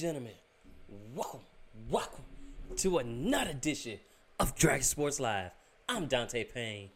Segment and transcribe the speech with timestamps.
[0.00, 0.30] Gentlemen,
[1.12, 1.40] welcome,
[1.90, 2.22] welcome
[2.76, 3.98] to another edition
[4.38, 5.50] of Dragon Sports Live.
[5.88, 6.90] I'm Dante Payne,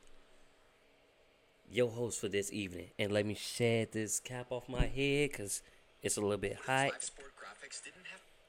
[1.68, 2.90] your host for this evening.
[3.00, 5.64] And let me shed this cap off my head because
[6.00, 6.92] it's a little bit hot.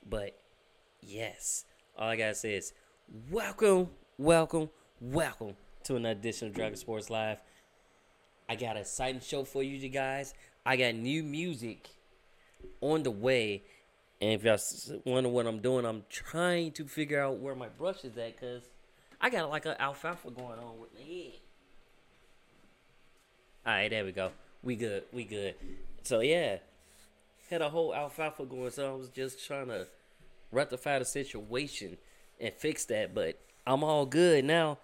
[0.08, 0.38] But
[1.02, 1.66] yes,
[1.98, 2.74] all I gotta say is
[3.32, 3.90] welcome,
[4.20, 4.70] welcome,
[5.02, 5.56] welcome
[5.86, 7.40] to another edition of Dragon Sports Live.
[8.48, 10.36] I got an exciting show for you guys.
[10.64, 11.90] I got new music
[12.82, 13.64] on the way.
[14.22, 18.04] And if y'all wonder what I'm doing, I'm trying to figure out where my brush
[18.04, 18.64] is at because
[19.20, 21.34] I got like an alfalfa going on with my head.
[23.66, 24.32] All right, there we go.
[24.62, 25.04] We good.
[25.12, 25.56] We good.
[26.04, 26.58] So yeah,
[27.50, 28.72] had a whole alfalfa going.
[28.72, 29.88] So I was just trying to
[30.52, 31.98] rectify the situation
[32.40, 33.14] and fix that.
[33.14, 34.80] But I'm all good now.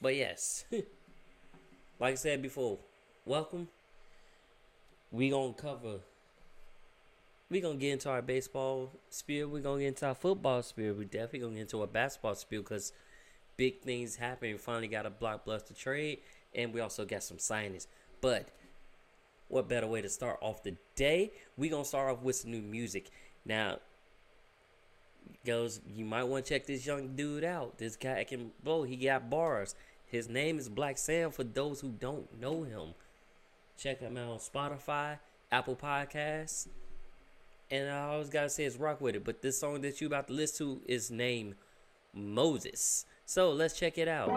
[0.00, 0.64] But yes,
[2.00, 2.78] like I said before,
[3.24, 3.68] welcome.
[5.10, 6.00] We gonna cover.
[7.48, 9.48] We gonna get into our baseball spiel.
[9.48, 10.94] We're gonna get into our football spiel.
[10.94, 12.92] We're definitely gonna get into a basketball spiel because
[13.56, 14.50] big things happen.
[14.50, 16.18] We finally got a blockbuster trade,
[16.54, 17.86] and we also got some signings.
[18.20, 18.50] But
[19.48, 21.32] what better way to start off the day?
[21.56, 23.10] We gonna start off with some new music.
[23.44, 23.78] Now,
[25.44, 27.78] goes you might want to check this young dude out.
[27.78, 28.82] This guy can blow.
[28.82, 29.74] He got bars.
[30.06, 31.30] His name is Black Sam.
[31.30, 32.94] For those who don't know him,
[33.78, 35.18] check him out on Spotify,
[35.50, 36.68] Apple Podcasts,
[37.70, 39.24] and I always gotta say is rock with it.
[39.24, 41.54] But this song that you about to listen to is named
[42.14, 43.04] Moses.
[43.24, 44.28] So let's check it out.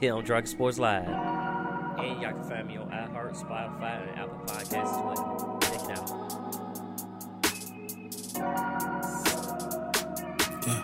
[0.00, 1.06] Here on Dragon Sports Live.
[1.06, 5.58] And y'all can find me on iHeart, Spotify, and Apple Podcasts as well.
[5.62, 6.08] Check it out.
[10.66, 10.82] Yeah.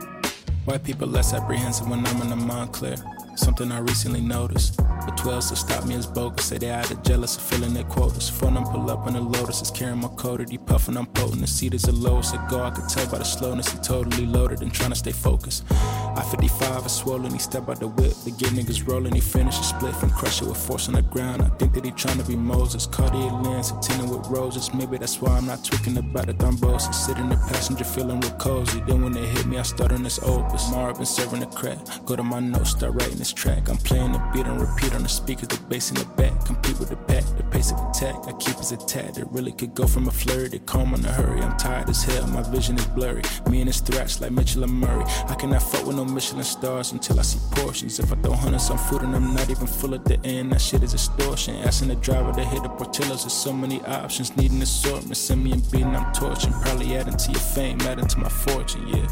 [0.65, 2.97] White people less apprehensive when I'm in the Montclair.
[3.35, 4.79] Something I recently noticed.
[5.09, 6.45] The 12s to stop me is bogus.
[6.45, 8.29] Say they either jealous or filling their quotas.
[8.29, 9.63] Phone them pull up in the Lotus.
[9.63, 10.51] Is carrying my coated.
[10.51, 11.41] He puffing, I'm potent.
[11.41, 12.35] The seat is the lowest.
[12.35, 13.73] It go, I could tell by the slowness.
[13.73, 15.65] He totally loaded and trying to stay focused.
[15.73, 17.33] I 55 is swollen.
[17.33, 18.13] He step out the whip.
[18.27, 19.15] The get niggas rolling.
[19.15, 21.41] He finish a split and crush it with force on the ground.
[21.41, 22.87] I think that he trying to be Moses.
[22.87, 24.75] Cartier lens, tinted with roses.
[24.75, 26.93] Maybe that's why I'm not tweaking about the thrombosis.
[26.93, 28.83] Sitting in the passenger feeling real cozy.
[28.87, 30.71] Then when they hit me, I start on this opus.
[30.71, 31.79] Marvin serving the crack.
[32.05, 33.71] Go to my notes, start writing this track.
[33.71, 35.49] I'm playing the beat and repeat on the speakers.
[35.49, 36.35] The bass in the back.
[36.45, 37.25] Compete with the pack.
[37.37, 38.17] The pace of attack.
[38.27, 39.17] I keep his attack.
[39.17, 41.41] It really could go from a flurry to calm in a hurry.
[41.41, 42.27] I'm tired as hell.
[42.27, 43.23] My vision is blurry.
[43.49, 45.05] Me and his thrash like Mitchell and Murray.
[45.29, 47.99] I cannot fuck with no Michelin stars until I see portions.
[47.99, 50.61] If I throw hundreds on food and I'm not even full at the end, that
[50.61, 51.55] shit is extortion.
[51.57, 53.23] Asking the driver to hit the Portillo's.
[53.23, 54.37] There's so many options.
[54.37, 55.17] Needing assortment.
[55.17, 56.53] Send me a beating, I'm torching.
[56.53, 59.07] Probably adding to your fame, adding to my fortune, yeah.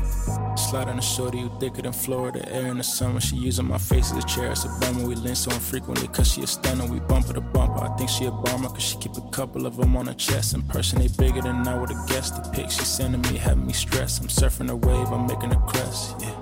[0.57, 2.47] Slide on the shorty you thicker than Florida.
[2.51, 3.21] Air in the summer.
[3.21, 4.51] She using my face as a chair.
[4.51, 5.07] It's a bummer.
[5.07, 6.87] We link so infrequently cause she a stunner.
[6.87, 7.85] We bumper to bumper.
[7.85, 10.55] I think she a bomber cause she keep a couple of them on her chest.
[10.55, 12.43] In person, they bigger than I would've guessed.
[12.43, 14.23] The pics she sending me having me stressed.
[14.23, 16.35] I'm surfing a wave, I'm making a crest, yeah.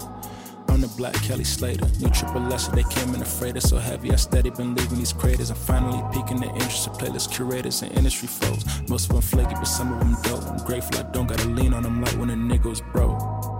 [0.69, 1.87] I'm the black Kelly Slater.
[2.01, 4.13] New triple lesser, they came in a freighter so heavy.
[4.13, 5.51] I steady been leaving these craters.
[5.51, 8.65] I'm finally peaking the interest of playlist curators and industry folks.
[8.89, 10.47] Most of them flaky, but some of them dope.
[10.51, 13.54] I'm grateful I don't gotta lean on them like when a nigga was broke.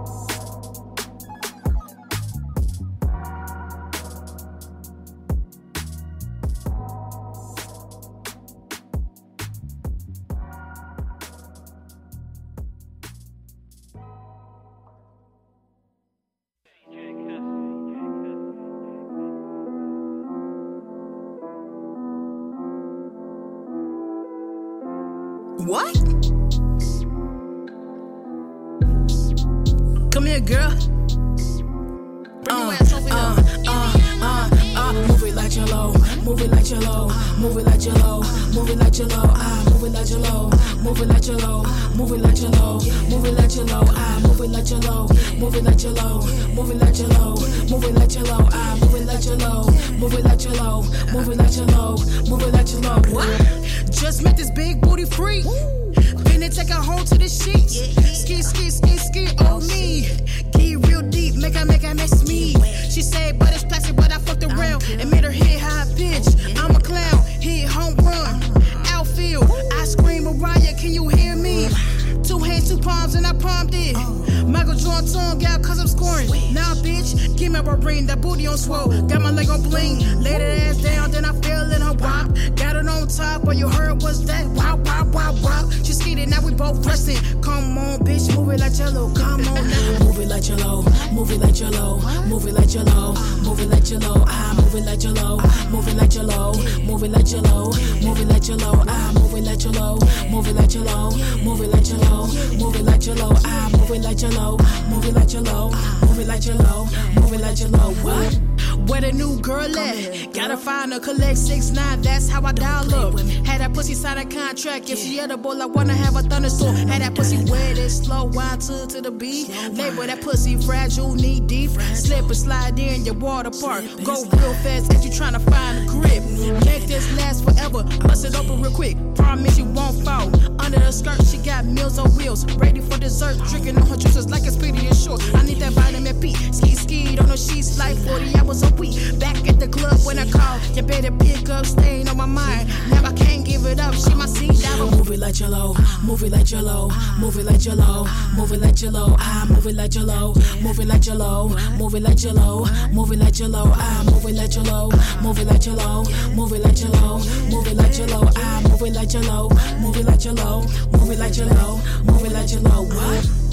[99.55, 99.99] It like jello,
[100.29, 101.11] move it like low,
[101.41, 103.31] move it like low, move it like jello.
[103.45, 104.57] Ah, move it like jello,
[104.89, 105.71] move it like jello,
[106.01, 106.85] move it like jello,
[107.15, 107.93] move it like jello.
[108.03, 108.44] What?
[108.87, 110.33] Where the new girl at?
[110.33, 112.01] Gotta find her, collect six nine.
[112.01, 113.19] That's how I dial up.
[113.45, 114.89] Had that pussy sign a contract.
[114.89, 116.75] If she edible, I wanna have a thunderstorm.
[116.75, 119.49] Had that pussy wet and slow, wind to to the beat.
[119.73, 121.71] Label that pussy fragile, knee deep.
[121.95, 123.85] Slip and slide in your water park.
[124.03, 126.23] Go real fast if you tryna find a grip.
[126.65, 127.83] Make this last forever.
[128.01, 128.97] Bust it open real quick.
[129.15, 130.27] Promise you won't fall.
[130.59, 132.45] Under the skirt, she got meals on wheels.
[132.55, 135.21] Ready for dessert, drinking on her juices like it's pretty and short.
[135.33, 136.33] I need that vitamin P.
[136.51, 139.19] Ski ski on the sheets like 40 hours a week.
[139.19, 142.69] Back at the club when I call, you better pick up, staying on my mind.
[142.89, 143.93] Now I can't give it up.
[143.95, 144.85] She my seat diver.
[144.95, 146.89] Move it like jello, move it like jello,
[147.19, 149.15] move it like jello, move it like jello.
[149.19, 151.47] I move it like jello, move it like jello,
[151.77, 153.71] move it like jello, move it like jello.
[153.73, 154.89] I move it like jello,
[155.21, 156.03] move it like jello,
[156.35, 157.19] move it like jello,
[157.49, 158.29] move it like jello.
[158.35, 162.31] I move it like jello, move it like jello, move it like jello, move it
[162.31, 162.83] like jello.
[162.83, 163.44] What?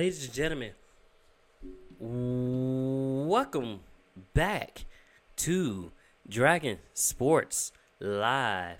[0.00, 0.70] Ladies and gentlemen,
[1.98, 3.80] welcome
[4.32, 4.86] back
[5.36, 5.92] to
[6.26, 7.70] Dragon Sports
[8.00, 8.78] Live.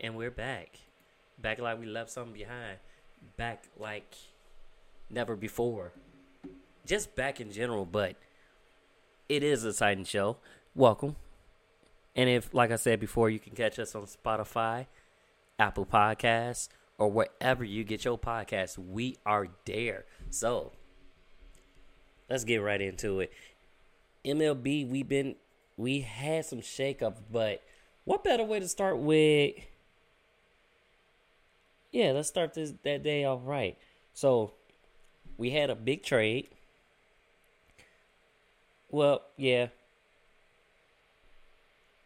[0.00, 0.78] And we're back.
[1.38, 2.78] Back like we left something behind.
[3.36, 4.14] Back like
[5.10, 5.92] never before.
[6.86, 8.16] Just back in general, but
[9.28, 10.38] it is a Titan show.
[10.74, 11.16] Welcome.
[12.16, 14.86] And if, like I said before, you can catch us on Spotify,
[15.58, 16.68] Apple Podcasts,
[16.98, 20.04] or wherever you get your podcasts, we are there.
[20.30, 20.72] So
[22.28, 23.32] let's get right into it.
[24.24, 25.36] MLB, we've been
[25.76, 27.62] we had some shakeups, but
[28.04, 29.54] what better way to start with?
[31.90, 33.76] Yeah, let's start this that day off right.
[34.12, 34.52] So
[35.36, 36.48] we had a big trade.
[38.90, 39.68] Well, yeah.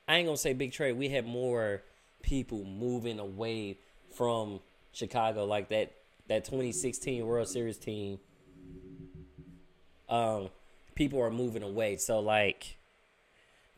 [0.07, 0.93] I ain't gonna say big trade.
[0.93, 1.83] We had more
[2.23, 3.79] people moving away
[4.15, 4.61] from
[4.93, 5.93] Chicago, like that
[6.29, 8.19] that 2016 World Series team.
[10.09, 10.49] Um,
[10.95, 11.97] people are moving away.
[11.97, 12.77] So like,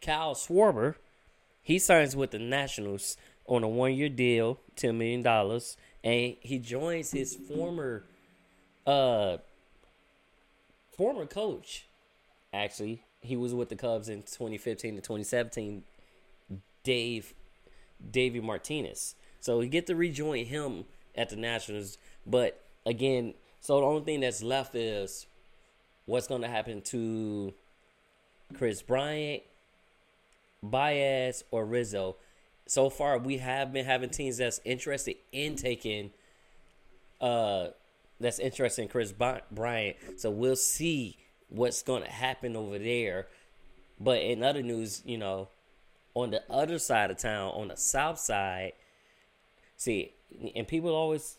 [0.03, 0.95] Kyle Schwarber,
[1.63, 3.17] he signs with the Nationals
[3.47, 8.05] on a one year deal, ten million dollars, and he joins his former,
[8.87, 9.39] uh,
[10.97, 11.87] former coach.
[12.53, 15.82] Actually, he was with the Cubs in 2015 to 2017.
[16.82, 17.35] Dave
[18.11, 19.15] Davey Martinez.
[19.41, 21.99] So we get to rejoin him at the Nationals.
[22.27, 25.27] But again, so the only thing that's left is
[26.07, 27.55] what's going to happen to
[28.55, 29.43] Kris Bryant,
[30.63, 32.17] Baez, or Rizzo.
[32.67, 36.11] So far, we have been having teams that's interested in taking,
[37.21, 37.69] uh,
[38.19, 39.97] that's interested in Kris Bryant.
[40.17, 41.17] So we'll see
[41.49, 43.27] what's going to happen over there.
[43.99, 45.49] But in other news, you know,
[46.14, 48.72] on the other side of town, on the south side,
[49.76, 50.12] see,
[50.55, 51.36] and people always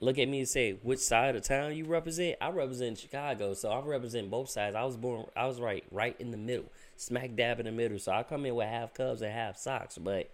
[0.00, 2.36] look at me and say, which side of town you represent?
[2.40, 4.74] I represent Chicago, so I represent both sides.
[4.76, 7.98] I was born, I was right, right in the middle, smack dab in the middle.
[7.98, 9.98] So I come in with half Cubs and half Sox.
[9.98, 10.30] But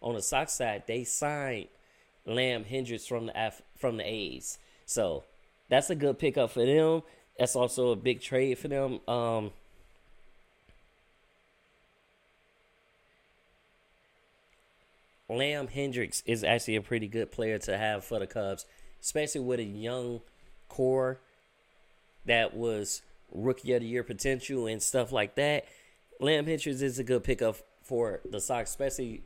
[0.00, 1.68] on the Sox side, they signed
[2.26, 5.24] Liam Hendriks from the F, from the A's, so
[5.68, 7.02] that's a good pickup for them.
[7.38, 9.00] That's also a big trade for them.
[9.08, 9.52] Um,
[15.30, 18.66] Liam Hendriks is actually a pretty good player to have for the Cubs,
[19.00, 20.20] especially with a young
[20.68, 21.20] core
[22.26, 25.64] that was rookie of the year potential and stuff like that.
[26.20, 29.22] Liam Hendriks is a good pickup for the Sox, especially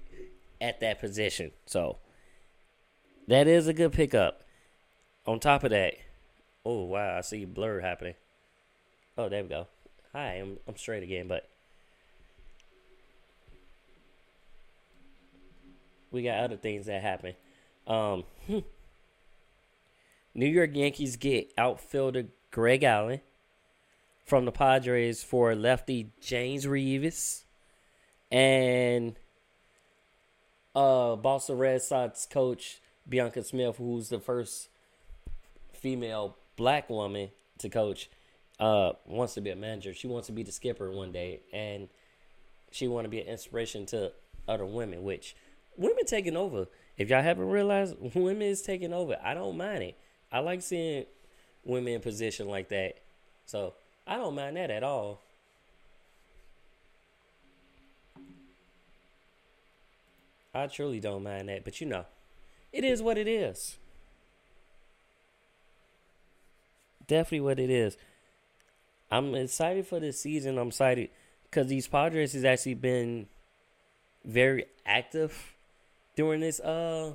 [0.61, 1.53] at that position.
[1.67, 1.99] So
[3.27, 4.43] that is a good pickup.
[5.27, 5.95] On top of that,
[6.67, 8.15] oh wow, I see blur happening.
[9.17, 9.69] Oh, there we go.
[10.13, 11.49] Hi, I'm I'm straight again, but
[16.15, 17.35] we got other things that happen.
[17.87, 18.25] Um,
[20.35, 23.21] New York Yankees get outfielder Greg Allen
[24.25, 27.45] from the Padres for lefty James Reeves
[28.33, 29.17] and
[30.75, 34.69] uh, Boston Red Sox coach Bianca Smith, who's the first
[35.73, 38.09] female black woman to coach,
[38.59, 39.93] uh, wants to be a manager.
[39.93, 41.89] She wants to be the skipper one day, and
[42.71, 44.13] she want to be an inspiration to
[44.49, 45.03] other women.
[45.03, 45.37] Which
[45.77, 46.67] women taking over.
[46.97, 49.19] If y'all haven't realized, women is taking over.
[49.23, 49.99] I don't mind it.
[50.31, 51.07] I like seeing
[51.65, 52.99] women in position like that.
[53.47, 53.75] So
[54.07, 55.21] I don't mind that at all.
[60.55, 62.05] I truly don't mind that, but you know,
[62.73, 63.77] it is what it is.
[67.07, 67.97] Definitely what it is.
[69.11, 70.59] I'm excited for this season.
[70.59, 71.11] I'm excited
[71.45, 73.27] because these Padres has actually been
[74.25, 75.54] very active
[76.17, 77.13] during this uh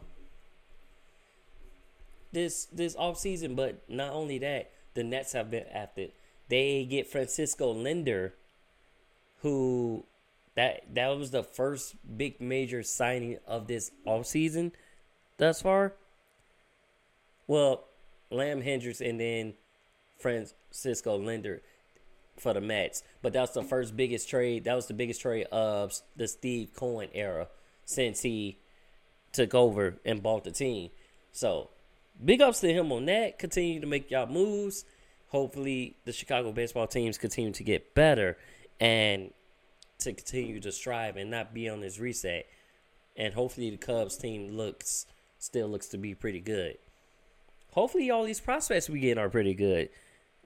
[2.31, 3.55] this this off season.
[3.55, 6.11] But not only that, the Mets have been active.
[6.47, 8.31] They get Francisco Lindor,
[9.41, 10.05] who
[10.55, 14.71] that that was the first big major signing of this off season
[15.37, 15.93] thus far.
[17.47, 17.85] Well,
[18.31, 19.53] Liam Hendriks and then
[20.19, 21.61] Francisco Lindor
[22.37, 24.63] for the Mets, but that was the first biggest trade.
[24.65, 27.47] That was the biggest trade of the Steve Cohen era
[27.85, 28.59] since he
[29.31, 30.89] took over and bought the team.
[31.31, 31.69] So,
[32.23, 33.39] big ups to him on that.
[33.39, 34.85] Continue to make y'all moves.
[35.29, 38.37] Hopefully, the Chicago baseball teams continue to get better
[38.79, 39.31] and
[39.99, 42.47] to continue to strive and not be on this reset.
[43.15, 45.05] And hopefully the Cubs team looks
[45.37, 46.77] still looks to be pretty good.
[47.71, 49.89] Hopefully all these prospects we get are pretty good.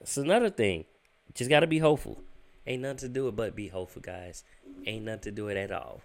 [0.00, 0.84] It's another thing.
[1.34, 2.22] Just gotta be hopeful.
[2.66, 4.44] Ain't nothing to do it but be hopeful, guys.
[4.86, 6.02] Ain't nothing to do it at all.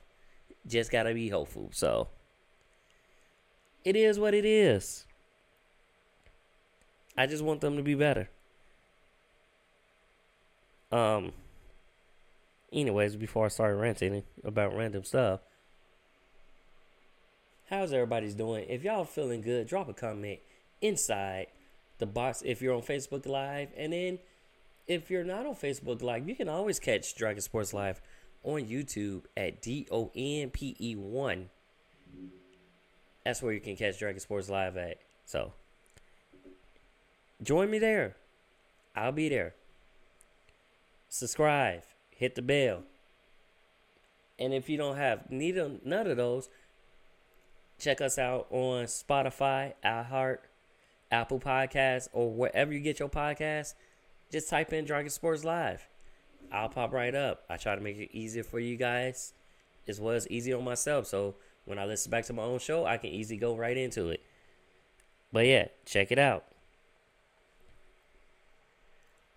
[0.67, 1.69] Just gotta be hopeful.
[1.73, 2.07] So
[3.83, 5.05] it is what it is.
[7.17, 8.29] I just want them to be better.
[10.91, 11.33] Um
[12.71, 15.41] anyways, before I start ranting about random stuff,
[17.69, 18.65] how's everybody's doing?
[18.69, 20.39] If y'all feeling good, drop a comment
[20.81, 21.47] inside
[21.99, 23.69] the box if you're on Facebook Live.
[23.77, 24.19] And then
[24.87, 28.01] if you're not on Facebook Live, you can always catch Dragon Sports Live
[28.43, 31.49] on YouTube at D O N P E 1.
[33.25, 34.97] That's where you can catch Dragon Sports Live at.
[35.25, 35.53] So
[37.43, 38.15] join me there.
[38.95, 39.53] I'll be there.
[41.09, 41.83] Subscribe
[42.19, 42.83] hit the bell.
[44.37, 46.49] And if you don't have neither none of those,
[47.79, 50.39] check us out on Spotify, iHeart,
[51.09, 53.73] Apple Podcasts, or wherever you get your podcasts.
[54.31, 55.87] Just type in Dragon Sports Live.
[56.51, 57.43] I'll pop right up.
[57.49, 59.33] I try to make it easier for you guys
[59.87, 61.07] as well as easy on myself.
[61.07, 61.35] So
[61.69, 64.23] when I listen back to my own show, I can easily go right into it.
[65.31, 66.45] But yeah, check it out.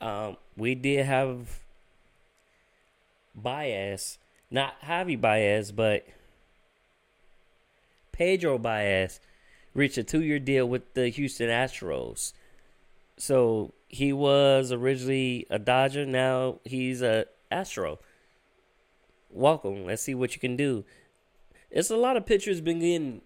[0.01, 1.61] Um, we did have
[3.35, 4.19] Baez,
[4.51, 6.07] not Javi Baez, but
[8.13, 9.21] Pedro Baez
[9.75, 12.33] reached a two year deal with the Houston Astros.
[13.19, 17.99] So he was originally a Dodger, now he's a Astro.
[19.31, 19.85] Welcome.
[19.85, 20.85] Let's see what you can do.
[21.73, 23.23] It's a lot of pitchers been getting,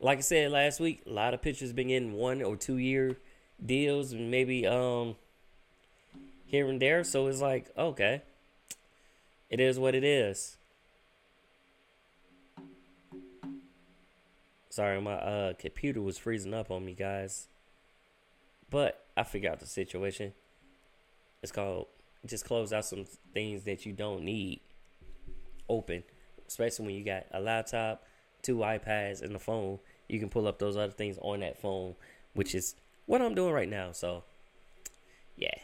[0.00, 3.16] like I said last week, a lot of pitchers been getting one or two year
[3.64, 5.16] deals, and maybe um
[6.46, 7.02] here and there.
[7.02, 8.22] So it's like okay,
[9.50, 10.56] it is what it is.
[14.70, 17.48] Sorry, my uh, computer was freezing up on me, guys.
[18.70, 20.32] But I figured out the situation.
[21.42, 21.88] It's called
[22.24, 24.60] just close out some things that you don't need
[25.68, 26.04] open,
[26.52, 28.04] especially when you got a laptop,
[28.42, 29.78] two iPads, and a phone.
[30.08, 31.94] You can pull up those other things on that phone,
[32.34, 32.74] which is
[33.06, 33.92] what I'm doing right now.
[33.92, 34.24] So,
[35.36, 35.54] yeah,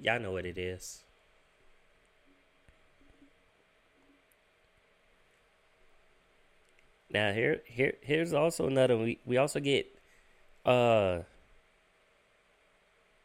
[0.00, 1.04] y'all know what it is.
[7.12, 9.92] Now here here here's also another we we also get
[10.64, 11.20] uh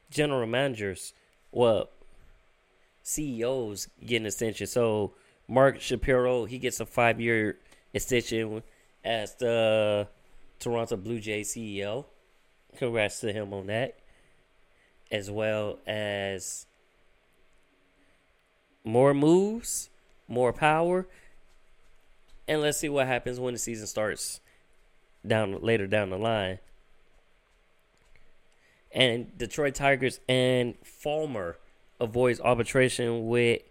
[0.09, 1.13] general managers
[1.51, 1.89] well
[3.03, 4.65] CEOs getting extension.
[4.65, 5.13] So
[5.47, 7.57] Mark Shapiro he gets a five year
[7.93, 8.63] extension
[9.03, 10.07] as the
[10.59, 12.05] Toronto Blue Jay CEO.
[12.77, 13.95] Congrats to him on that.
[15.11, 16.65] As well as
[18.83, 19.89] more moves,
[20.27, 21.07] more power
[22.47, 24.39] and let's see what happens when the season starts
[25.25, 26.59] down later down the line.
[28.91, 31.57] And Detroit Tigers and Fulmer
[31.99, 33.61] avoids arbitration with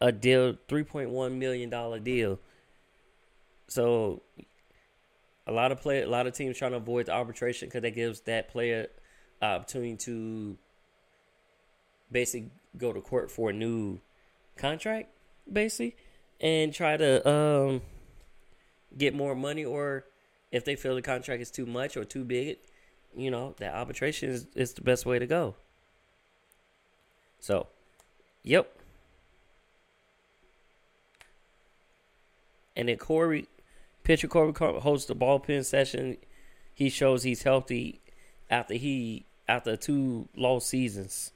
[0.00, 2.38] a deal, three point one million dollar deal.
[3.68, 4.22] So
[5.46, 7.94] a lot of play, a lot of teams trying to avoid the arbitration because that
[7.94, 8.88] gives that player
[9.42, 10.56] opportunity to
[12.10, 14.00] basically go to court for a new
[14.56, 15.08] contract,
[15.50, 15.96] basically
[16.40, 17.82] and try to um
[18.96, 20.04] get more money, or
[20.50, 22.58] if they feel the contract is too much or too big,
[23.16, 25.54] you know, that arbitration is, is the best way to go.
[27.38, 27.68] So,
[28.42, 28.79] yep.
[32.80, 33.46] And then Corey,
[34.04, 36.16] pitcher Corey hosts the bullpen session.
[36.74, 38.00] He shows he's healthy
[38.48, 41.32] after he after two lost seasons.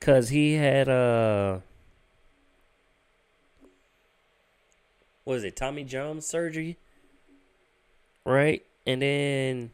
[0.00, 1.58] Cause he had uh
[5.24, 6.78] what is it, Tommy John surgery?
[8.24, 8.64] Right?
[8.86, 9.72] And then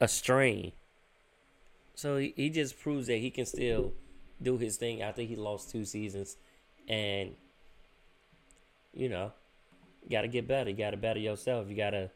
[0.00, 0.72] a strain.
[1.94, 3.92] So he, he just proves that he can still
[4.40, 6.38] do his thing after he lost two seasons.
[6.88, 7.34] And
[8.92, 9.32] you know,
[10.02, 10.70] you gotta get better.
[10.70, 11.68] You gotta better yourself.
[11.68, 12.10] You gotta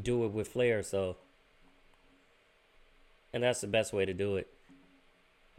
[0.00, 0.82] do it with flair.
[0.82, 1.16] So
[3.32, 4.48] and that's the best way to do it.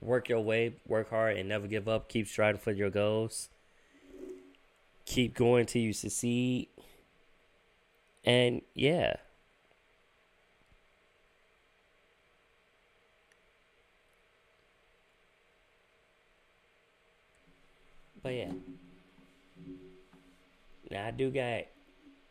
[0.01, 2.09] Work your way, work hard, and never give up.
[2.09, 3.49] Keep striving for your goals.
[5.05, 6.67] Keep going till you succeed.
[8.25, 9.15] And yeah.
[18.21, 18.51] But yeah.
[20.95, 21.65] I do got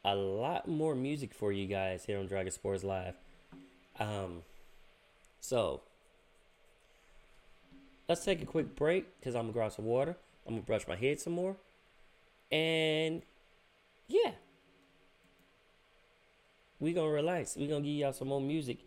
[0.04, 3.14] a lot more music for you guys here on Dragon Sports Live.
[3.98, 4.42] Um
[5.40, 5.82] so
[8.08, 10.16] let's take a quick break because I'm gonna grab some water.
[10.46, 11.56] I'm gonna brush my head some more.
[12.50, 13.22] And
[14.08, 14.32] yeah.
[16.78, 17.56] We gonna relax.
[17.56, 18.78] We gonna give y'all some more music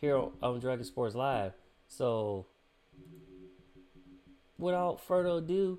[0.00, 1.52] here on Dragon Sports Live.
[1.86, 2.46] So
[4.58, 5.78] without further ado,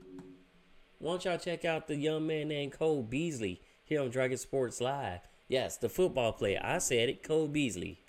[1.03, 4.79] why don't y'all check out the young man named Cole Beasley here on Dragon Sports
[4.79, 5.19] Live?
[5.49, 6.61] Yes, the football player.
[6.63, 7.99] I said it, Cole Beasley.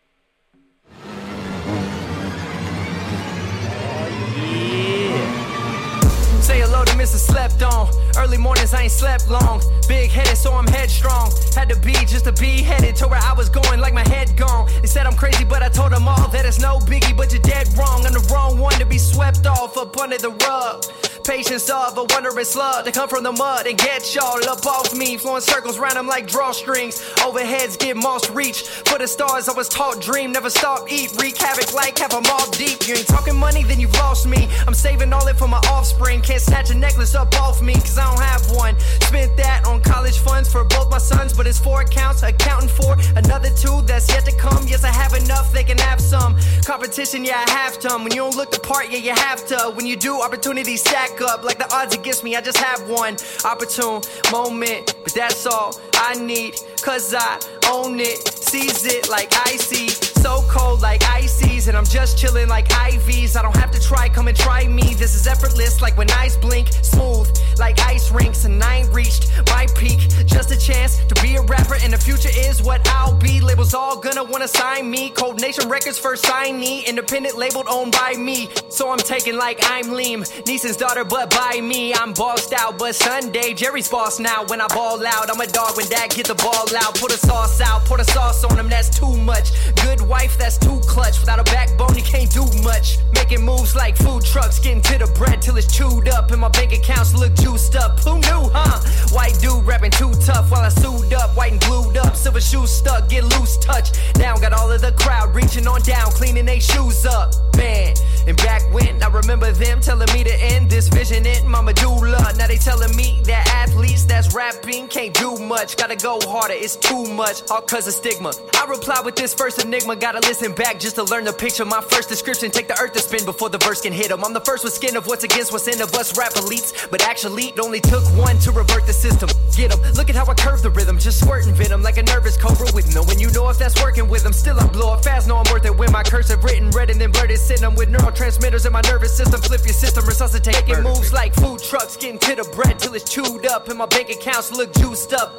[6.41, 7.17] Say hello to Mr.
[7.17, 7.91] Slept On.
[8.17, 9.61] Early mornings, I ain't slept long.
[9.89, 11.33] Big headed, so I'm headstrong.
[11.57, 14.37] Had to be just to be headed to where I was going, like my head
[14.37, 14.71] gone.
[14.83, 17.43] They said I'm crazy, but I told them all that it's no biggie, but you're
[17.43, 18.07] dead wrong.
[18.07, 20.85] I'm the wrong one to be swept off up under the rug.
[21.25, 24.95] Patience of a wondrous slug to come from the mud and get y'all up off
[24.95, 25.17] me.
[25.17, 27.03] Flowing circles round them like drawstrings.
[27.17, 28.69] Overheads get moss reach.
[28.87, 32.21] For the stars, I was taught dream, never stop, eat, wreak havoc like have a
[32.21, 32.87] mob deep.
[32.87, 34.49] You ain't talking money, then you've lost me.
[34.67, 36.21] I'm saving all it for my offspring.
[36.21, 38.79] Can't snatch a necklace up off me, cause I don't have one.
[39.01, 42.97] Spent that on college funds for both my sons, but it's four accounts, accounting for
[43.17, 44.67] another two that's yet to come.
[44.69, 46.37] Yes, I have enough, they can have some.
[46.65, 47.65] Competition, yeah, I have.
[47.85, 49.73] When you don't look the part, yeah, you have to.
[49.75, 52.37] When you do, opportunities stack up like the odds against me.
[52.37, 56.57] I just have one opportune moment, but that's all I need.
[56.85, 57.41] Cause I
[57.73, 59.89] own it, seize it like I see.
[59.89, 63.37] So cold like ices, and I'm just chilling like IVs.
[63.37, 64.93] I don't have to try, come and try me.
[64.93, 68.45] This is effortless like when eyes blink, smooth like ice rinks.
[68.45, 71.77] And I ain't reached my peak, just a chance to be a rapper.
[71.83, 73.41] And the future is what I'll be.
[73.41, 75.09] Labels all gonna wanna sign me.
[75.09, 78.51] Cold Nation Records first signee, independent labeled owned by me.
[78.69, 81.95] So I'm taking like I'm Liam, Neeson's daughter, but by me.
[81.95, 84.45] I'm bossed out, but Sunday, Jerry's boss now.
[84.45, 87.61] When I ball out, I'm a dog when dad get the ball Put a sauce
[87.61, 89.53] out, put a sauce on him, that's too much.
[89.77, 91.21] Good wife, that's too clutch.
[91.21, 92.99] Without a backbone, you can't do much.
[93.15, 96.31] Making moves like food trucks, getting to the bread till it's chewed up.
[96.31, 98.01] And my bank accounts look juiced up.
[98.01, 98.81] Who knew, huh?
[99.15, 102.17] White dude rapping too tough while I sued up, white and glued up.
[102.17, 103.91] Silver shoes stuck, get loose touch.
[104.17, 107.35] Now got all of the crowd reaching on down, cleaning they shoes up.
[107.57, 107.95] Man,
[108.27, 112.33] and back when I remember them telling me to end this vision in my medulla.
[112.37, 115.77] Now they telling me that athletes that's rapping can't do much.
[115.77, 118.33] Gotta go harder, it's too much, all cause of stigma.
[118.55, 119.97] I reply with this first enigma.
[119.97, 121.65] Gotta listen back just to learn the picture.
[121.65, 124.25] My first description, take the earth to spin before the verse can hit hit 'em.
[124.25, 126.73] I'm the first with skin of what's against what's in of us rap elites.
[126.91, 129.29] But actually, it only took one to revert the system.
[129.57, 130.99] Get Get 'em, look at how I curve the rhythm.
[130.99, 134.27] Just squirting venom like a nervous cobra with knowing you know if that's working with
[134.27, 134.35] 'em.
[134.35, 136.91] Still, I blow up fast, know I'm worth it when my curse cursive written, red,
[136.91, 137.39] and then blurted.
[137.39, 139.41] Sitting 'em with neurotransmitters in my nervous system.
[139.41, 140.67] Flip your system, resuscitate.
[140.67, 143.69] Making moves like food trucks, getting to the bread till it's chewed up.
[143.69, 145.31] And my bank accounts look juiced up.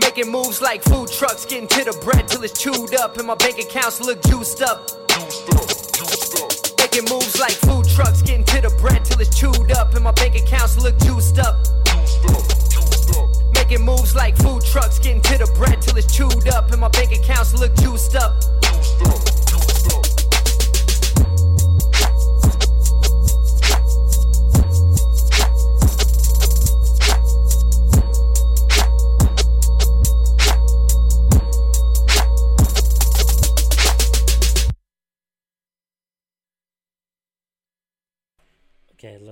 [0.00, 3.16] Making moves like food trucks, getting to the bread till it's chewed up.
[3.18, 4.88] And my bank accounts look juiced up.
[5.08, 6.78] Juiced up, juiced up.
[6.78, 9.94] Making moves like food trucks, getting to the bread till it's chewed up.
[9.94, 11.64] And my bank accounts look juiced up.
[11.84, 13.28] Juiced up.
[13.54, 16.70] Making moves like food trucks, getting to the bread till it's chewed up.
[16.70, 18.42] And my bank accounts look juiced up.
[18.64, 19.35] Okay, a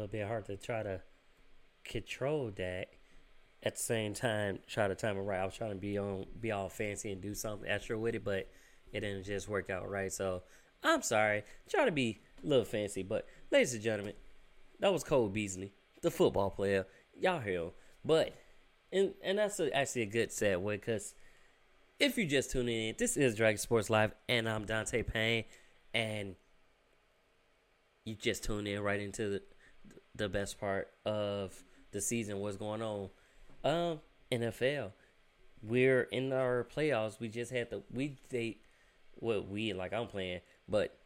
[0.05, 1.01] little bit hard to try to
[1.85, 2.89] control that.
[3.63, 5.41] at the same time try to time it right.
[5.41, 8.25] I was trying to be on be all fancy and do something extra with it,
[8.25, 8.49] but
[8.93, 10.13] it didn't just work out right.
[10.13, 10.43] So
[10.83, 11.45] I'm sorry.
[11.69, 14.15] Try to be a little fancy, but ladies and gentlemen,
[14.81, 16.87] that was Cole Beasley, the football player.
[17.19, 17.71] Y'all hear.
[18.05, 18.35] But
[18.93, 21.15] and and that's a, actually a good segue because
[21.99, 25.45] if you just tuning in, this is Dragon Sports Live, and I'm Dante Payne,
[25.95, 26.35] and
[28.05, 29.43] you just tuned in right into the,
[30.15, 32.41] the best part of the season.
[32.41, 33.11] What's going on?
[33.63, 34.01] Um,
[34.31, 34.93] NFL.
[35.63, 37.19] We're in our playoffs.
[37.19, 38.59] We just had the we they
[39.15, 40.99] what we like I'm playing, but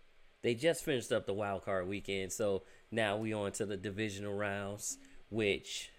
[0.43, 4.35] they just finished up the wild card weekend, so now we on to the divisional
[4.35, 4.99] rounds,
[5.31, 5.91] which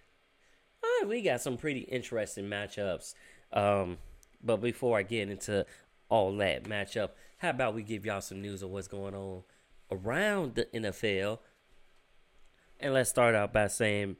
[0.84, 3.13] uh, we got some pretty interesting matchups.
[3.52, 3.98] Um,
[4.43, 5.65] but before I get into
[6.10, 9.43] all that matchup, how about we give y'all some news of what's going on
[9.91, 11.39] around the NFL?
[12.79, 14.15] And let's start out by saying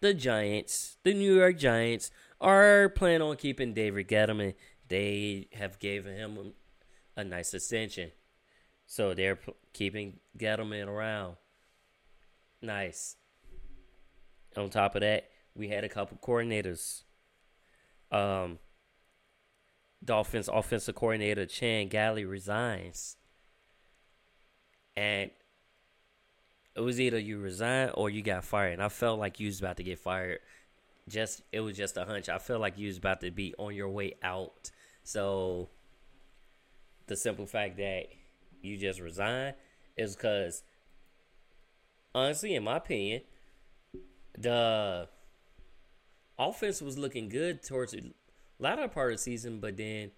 [0.00, 4.54] the Giants, the New York Giants, are planning on keeping David Gettleman.
[4.88, 6.52] They have given him
[7.16, 8.12] a, nice extension.
[8.86, 9.38] So they're
[9.72, 11.36] keeping Gettleman around.
[12.62, 13.16] Nice.
[14.56, 17.02] On top of that, we had a couple coordinators.
[18.10, 18.58] Um,
[20.04, 23.16] Dolphins offensive coordinator Chan Gailey resigns.
[24.96, 25.30] And
[26.76, 28.74] it was either you resign or you got fired.
[28.74, 30.40] And I felt like you was about to get fired.
[31.08, 32.28] Just it was just a hunch.
[32.28, 34.70] I felt like you was about to be on your way out.
[35.04, 35.68] So
[37.06, 38.08] the simple fact that
[38.62, 39.54] you just resign
[39.96, 40.62] is because
[42.14, 43.22] honestly, in my opinion,
[44.36, 45.08] the
[46.38, 48.12] offense was looking good towards the
[48.58, 50.10] latter part of the season, but then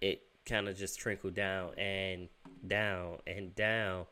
[0.00, 2.28] it kind of just trickled down and
[2.66, 4.06] down and down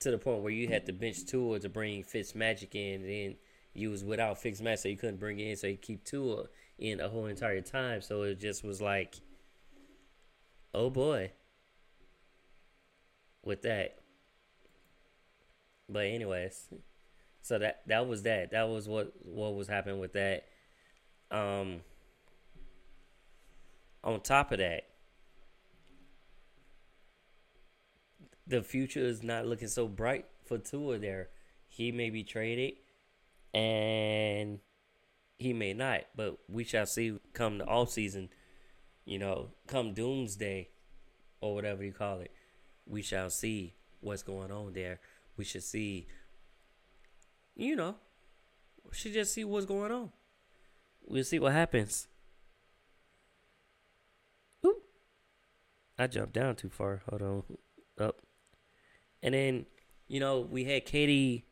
[0.00, 3.36] to the point where you had to bench Tua to bring Fitzmagic in, and then
[3.74, 6.44] you was without Fitzmagic, so you couldn't bring in, so you keep Tua
[6.78, 8.02] in the whole entire time.
[8.02, 9.16] So it just was like,
[10.74, 11.32] oh boy,
[13.44, 13.98] with that.
[15.88, 16.68] But anyways,
[17.42, 18.50] so that that was that.
[18.50, 20.44] That was what what was happening with that.
[21.30, 21.80] Um.
[24.04, 24.84] On top of that,
[28.46, 31.28] the future is not looking so bright for Tua there.
[31.68, 32.74] He may be traded,
[33.52, 34.60] and
[35.38, 36.02] he may not.
[36.14, 38.30] But we shall see come the off season.
[39.04, 40.68] You know, come doomsday,
[41.40, 42.32] or whatever you call it.
[42.86, 45.00] We shall see what's going on there.
[45.36, 46.06] We should see.
[47.54, 47.96] You know,
[48.84, 50.12] we should just see what's going on.
[51.04, 52.08] We'll see what happens.
[54.64, 54.82] Oop.
[55.98, 57.02] I jumped down too far.
[57.08, 57.42] Hold on.
[57.98, 58.25] Up.
[59.22, 59.66] And then,
[60.08, 61.46] you know, we had Katie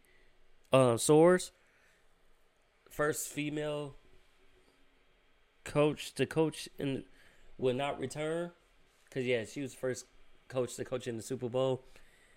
[0.73, 1.53] uh, Sowers,
[2.91, 3.97] first female
[5.65, 7.05] coach to coach and
[7.59, 8.53] will not return.
[9.05, 10.07] Because, yeah, she was first
[10.49, 11.85] coach to coach in the Super Bowl.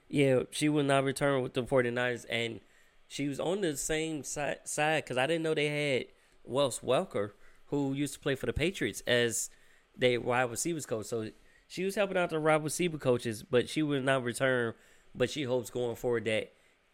[0.09, 2.25] Yeah, she will not return with the 49ers.
[2.29, 2.61] And
[3.07, 6.05] she was on the same side because I didn't know they had
[6.43, 7.31] Wes Welker,
[7.67, 9.49] who used to play for the Patriots, as
[9.95, 11.07] their wide receivers coach.
[11.07, 11.29] So
[11.67, 14.73] she was helping out the wide receiver coaches, but she will not return.
[15.17, 16.53] But she hopes going forward that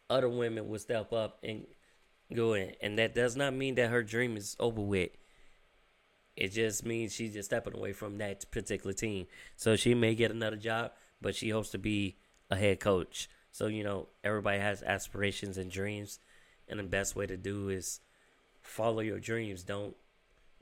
[0.10, 1.66] other women will step up and
[2.34, 2.72] go in.
[2.82, 5.12] And that does not mean that her dream is over with.
[6.36, 9.28] It just means she's just stepping away from that particular team.
[9.56, 12.18] So she may get another job, but she hopes to be
[12.50, 13.30] a head coach.
[13.52, 16.20] So, you know, everybody has aspirations and dreams.
[16.68, 18.00] And the best way to do is
[18.62, 19.64] follow your dreams.
[19.64, 19.96] Don't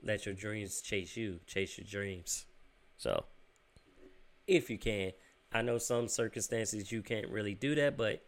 [0.02, 1.40] let your dreams chase you.
[1.46, 2.44] Chase your dreams.
[2.98, 3.24] So,
[4.46, 5.12] if you can,
[5.54, 8.22] I know some circumstances you can't really do that, but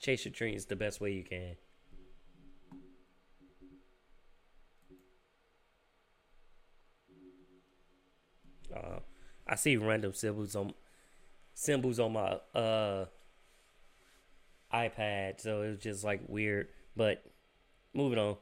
[0.00, 1.56] chase your dreams the best way you can.
[8.74, 9.00] Uh,
[9.46, 10.72] I see random symbols on
[11.54, 13.06] symbols on my uh
[14.72, 16.68] iPad, so it was just like weird.
[16.96, 17.24] But
[17.94, 18.36] moving on.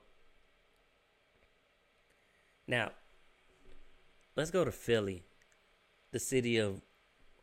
[2.66, 2.90] Now,
[4.34, 5.24] let's go to Philly,
[6.10, 6.80] the city of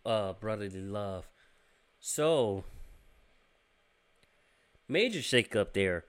[0.05, 1.27] uh, brotherly love.
[1.99, 2.63] So,
[4.87, 6.05] major shakeup there.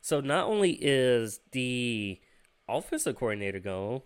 [0.00, 2.20] So, not only is the
[2.68, 4.02] offensive coordinator gone,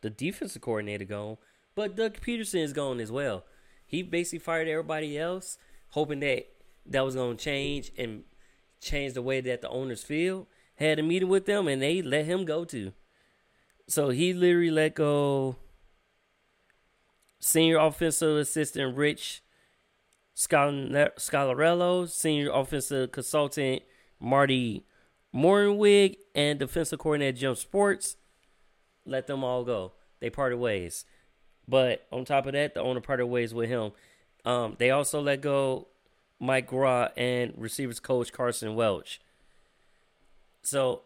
[0.00, 1.36] the defensive coordinator gone,
[1.74, 3.44] but Doug Pederson is gone as well.
[3.86, 5.58] He basically fired everybody else,
[5.90, 6.46] hoping that
[6.86, 8.24] that was going to change and
[8.80, 10.46] change the way that the owners feel.
[10.76, 12.92] Had a meeting with them, and they let him go too.
[13.88, 15.56] So he literally let go
[17.38, 19.42] senior offensive assistant Rich
[20.36, 23.82] Scangarello, senior offensive consultant
[24.20, 24.84] Marty
[25.34, 28.16] Mornhinweg and defensive coordinator Jim Schwartz,
[29.04, 29.92] let them all go.
[30.20, 31.04] They parted ways.
[31.68, 33.92] But on top of that, the owner parted ways with him.
[34.44, 35.88] Um, they also let go
[36.38, 39.20] Mike Groh and receivers coach Carson Welch.
[40.62, 41.02] So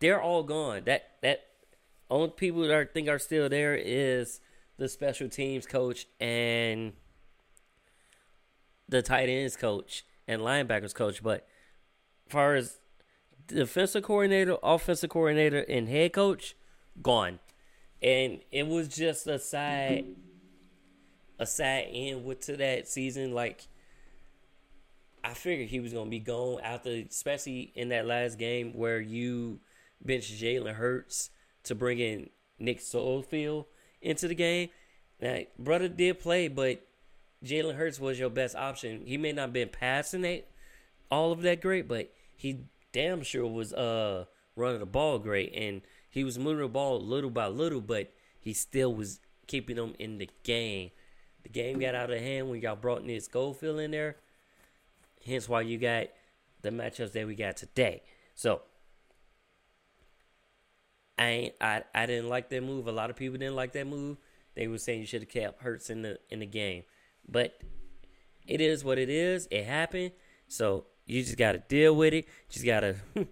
[0.00, 0.82] they're all gone.
[0.84, 1.46] That that
[2.10, 4.40] only people that I think are still there is
[4.78, 6.92] the special teams coach and
[8.88, 11.22] the tight ends coach and linebackers coach.
[11.22, 11.46] But
[12.26, 12.78] as far as
[13.46, 16.54] defensive coordinator, offensive coordinator, and head coach,
[17.02, 17.38] gone.
[18.02, 20.04] And it was just a side
[21.38, 23.32] a sad end with to that season.
[23.32, 23.66] Like
[25.24, 29.60] I figured he was gonna be gone after especially in that last game where you
[30.04, 31.30] benched Jalen Hurts
[31.64, 33.66] to bring in Nick Schofield
[34.06, 34.70] into the game.
[35.20, 36.86] Now, brother did play, but
[37.44, 39.02] Jalen Hurts was your best option.
[39.04, 40.48] He may not have been passing it
[41.10, 42.60] all of that great, but he
[42.92, 47.30] damn sure was uh running the ball great and he was moving the ball little
[47.30, 50.90] by little, but he still was keeping them in the game.
[51.42, 54.16] The game got out of hand when y'all brought Nick Schofield in there.
[55.24, 56.06] Hence why you got
[56.62, 58.02] the matchups that we got today.
[58.34, 58.62] So
[61.18, 62.86] I ain't, I I didn't like that move.
[62.86, 64.18] A lot of people didn't like that move.
[64.54, 66.84] They were saying you should have kept Hurts in the in the game.
[67.28, 67.60] But
[68.46, 69.48] it is what it is.
[69.50, 70.12] It happened.
[70.48, 72.26] So you just gotta deal with it.
[72.48, 72.96] Just gotta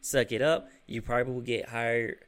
[0.00, 0.68] suck it up.
[0.86, 2.18] You probably will get hired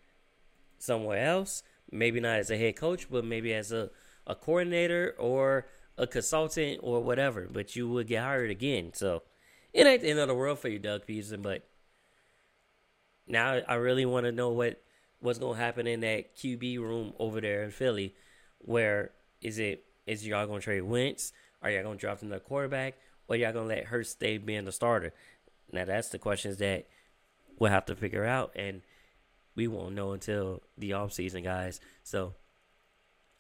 [0.79, 1.63] somewhere else.
[1.91, 3.91] Maybe not as a head coach, but maybe as a,
[4.27, 5.67] a coordinator or
[5.99, 7.49] a consultant or whatever.
[7.51, 8.93] But you would get hired again.
[8.95, 9.23] So
[9.73, 11.43] it ain't the end of the world for you, Doug Pederson.
[11.43, 11.65] But
[13.27, 14.81] now I really want to know what
[15.21, 18.15] what's gonna happen in that QB room over there in Philly.
[18.59, 19.85] Where is it?
[20.07, 21.33] Is y'all gonna trade Wentz?
[21.63, 22.95] Are y'all gonna draft another quarterback?
[23.29, 25.13] Or y'all gonna let Hurts stay being the starter?
[25.73, 26.87] Now that's the questions that
[27.59, 28.83] we'll have to figure out, and
[29.55, 31.81] we won't know until the off season, guys.
[32.03, 32.35] So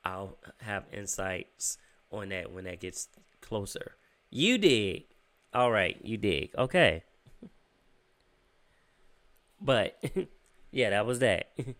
[0.05, 1.79] I'll have insights
[2.12, 3.09] on that when that gets
[3.40, 3.93] closer.
[4.31, 5.05] You dig.
[5.53, 6.55] All right, you dig.
[6.57, 7.05] Okay.
[9.62, 10.03] But
[10.70, 11.50] yeah, that was that.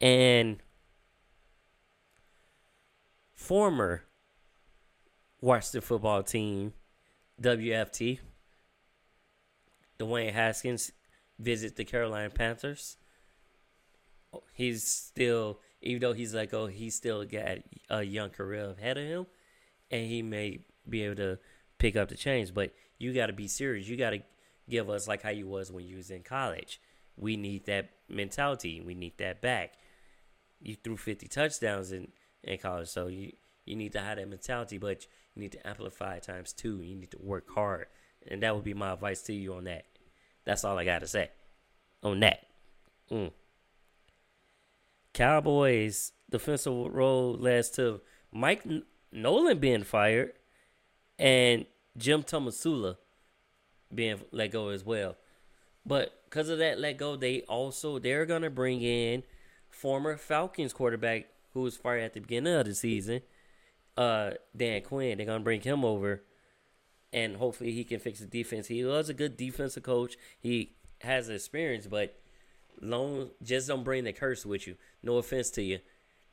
[0.00, 0.58] and
[3.34, 4.04] former
[5.40, 6.72] Washington football team,
[7.40, 8.18] WFT,
[9.98, 10.92] Dwayne Haskins
[11.38, 12.96] visits the Carolina Panthers.
[14.32, 18.98] Oh, he's still, even though he's like, oh, he's still got a young career ahead
[18.98, 19.26] of him,
[19.90, 21.38] and he may be able to
[21.78, 22.50] pick up the chains.
[22.50, 23.88] But you got to be serious.
[23.88, 24.20] You got to
[24.68, 26.80] give us like how you was when you was in college.
[27.16, 28.80] We need that mentality.
[28.80, 29.74] We need that back.
[30.60, 32.08] You threw 50 touchdowns in,
[32.42, 33.32] in college, so you
[33.64, 36.80] you need to have that mentality, but you need to amplify times two.
[36.80, 37.86] You need to work hard,
[38.26, 39.84] and that would be my advice to you on that.
[40.44, 41.30] That's all I got to say
[42.02, 42.46] on that.
[43.10, 43.32] Mm.
[45.12, 48.00] Cowboys defensive role leads to
[48.32, 48.64] Mike
[49.12, 50.32] Nolan being fired
[51.18, 52.96] and Jim Tomsula
[53.94, 55.16] being let go as well.
[55.86, 59.22] But because of that let go, they also they're gonna bring in
[59.68, 63.22] former Falcons quarterback who was fired at the beginning of the season,
[63.96, 65.16] uh, Dan Quinn.
[65.16, 66.22] They're gonna bring him over,
[67.12, 68.66] and hopefully he can fix the defense.
[68.66, 70.16] He was a good defensive coach.
[70.38, 72.20] He has experience, but
[72.80, 74.76] long just don't bring the curse with you.
[75.02, 75.78] No offense to you,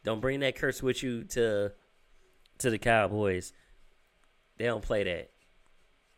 [0.04, 1.72] don't bring that curse with you to
[2.58, 3.54] to the Cowboys.
[4.58, 5.32] They don't play that.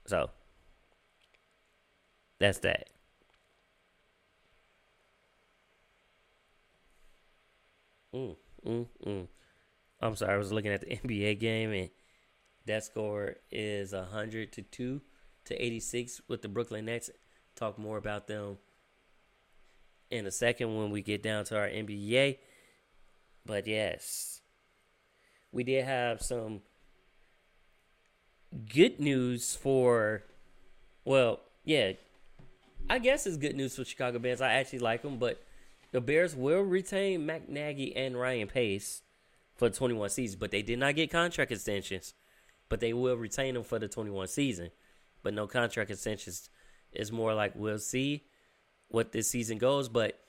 [0.06, 0.30] So
[2.40, 2.90] that's that.
[8.14, 9.28] Mm, mm, mm.
[10.02, 11.90] I'm sorry, I was looking at the NBA game and
[12.66, 15.02] that score is 100 to 2
[15.46, 17.12] to 86 with the Brooklyn Nets.
[17.56, 18.58] Talk more about them
[20.10, 22.40] in a second when we get down to our NBA.
[23.46, 24.42] But yes,
[25.52, 26.62] we did have some
[28.74, 30.24] good news for,
[31.06, 31.94] well, yeah,
[32.90, 34.40] I guess it's good news for Chicago Bears.
[34.40, 35.44] I actually like them, but
[35.92, 39.02] the Bears will retain Matt Nagy and Ryan Pace
[39.56, 42.14] for the 21 season, but they did not get contract extensions.
[42.70, 44.72] But they will retain them for the 21 season,
[45.22, 46.50] but no contract extensions.
[46.94, 48.24] It's more like we'll see
[48.88, 49.90] what this season goes.
[49.90, 50.20] But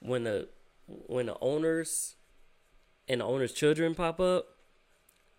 [0.00, 0.48] when the
[0.86, 2.16] when the owners
[3.08, 4.46] and the owners' children pop up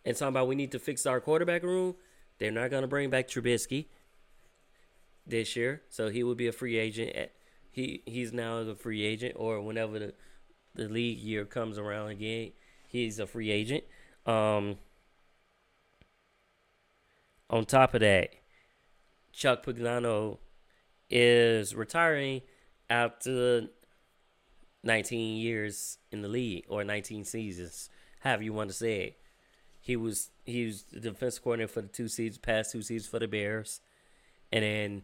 [0.06, 1.96] and talking about we need to fix our quarterback room,
[2.40, 3.88] they're not gonna bring back Trubisky
[5.26, 7.32] this year, so he will be a free agent.
[7.72, 10.14] He he's now a free agent, or whenever the
[10.76, 12.52] the league year comes around again,
[12.88, 13.84] he's a free agent.
[14.26, 14.78] Um,
[17.50, 18.32] on top of that,
[19.32, 20.40] Chuck Pagano
[21.10, 22.42] is retiring
[22.90, 23.68] after
[24.84, 27.90] 19 years in the league or 19 seasons,
[28.22, 29.18] however you want to say it.
[29.80, 33.20] He was he was the defense coordinator for the two seasons, past two seasons for
[33.20, 33.82] the Bears,
[34.52, 35.04] and then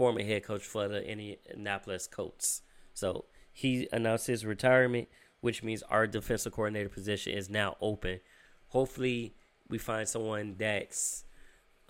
[0.00, 2.62] former head coach for the Indianapolis Colts.
[2.94, 5.08] So he announced his retirement,
[5.42, 8.20] which means our defensive coordinator position is now open.
[8.68, 9.34] Hopefully,
[9.68, 11.24] we find someone that's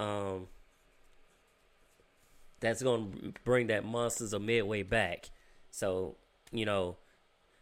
[0.00, 0.48] um,
[2.58, 5.30] that's going to bring that monsters of midway back.
[5.70, 6.16] So
[6.50, 6.96] you know,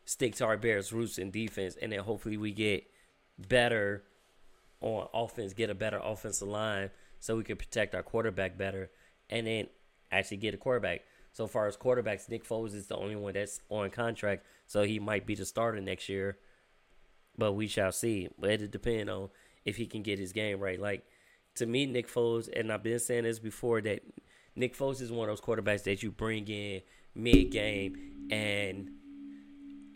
[0.07, 2.85] stick to our Bears' roots in defense, and then hopefully we get
[3.39, 4.03] better
[4.81, 6.89] on offense, get a better offensive line,
[7.21, 8.89] so we can protect our quarterback better,
[9.29, 9.67] and then
[10.11, 11.03] actually get a quarterback.
[11.33, 14.99] So far as quarterbacks, Nick Foles is the only one that's on contract, so he
[14.99, 16.39] might be the starter next year.
[17.37, 18.29] But we shall see.
[18.39, 19.29] But it depends on
[19.65, 20.81] if he can get his game right.
[20.81, 21.05] Like
[21.57, 24.03] to me, Nick Foles, and I've been saying this before that
[24.57, 26.83] Nick Foles is one of those quarterbacks that you bring in
[27.15, 28.91] mid game and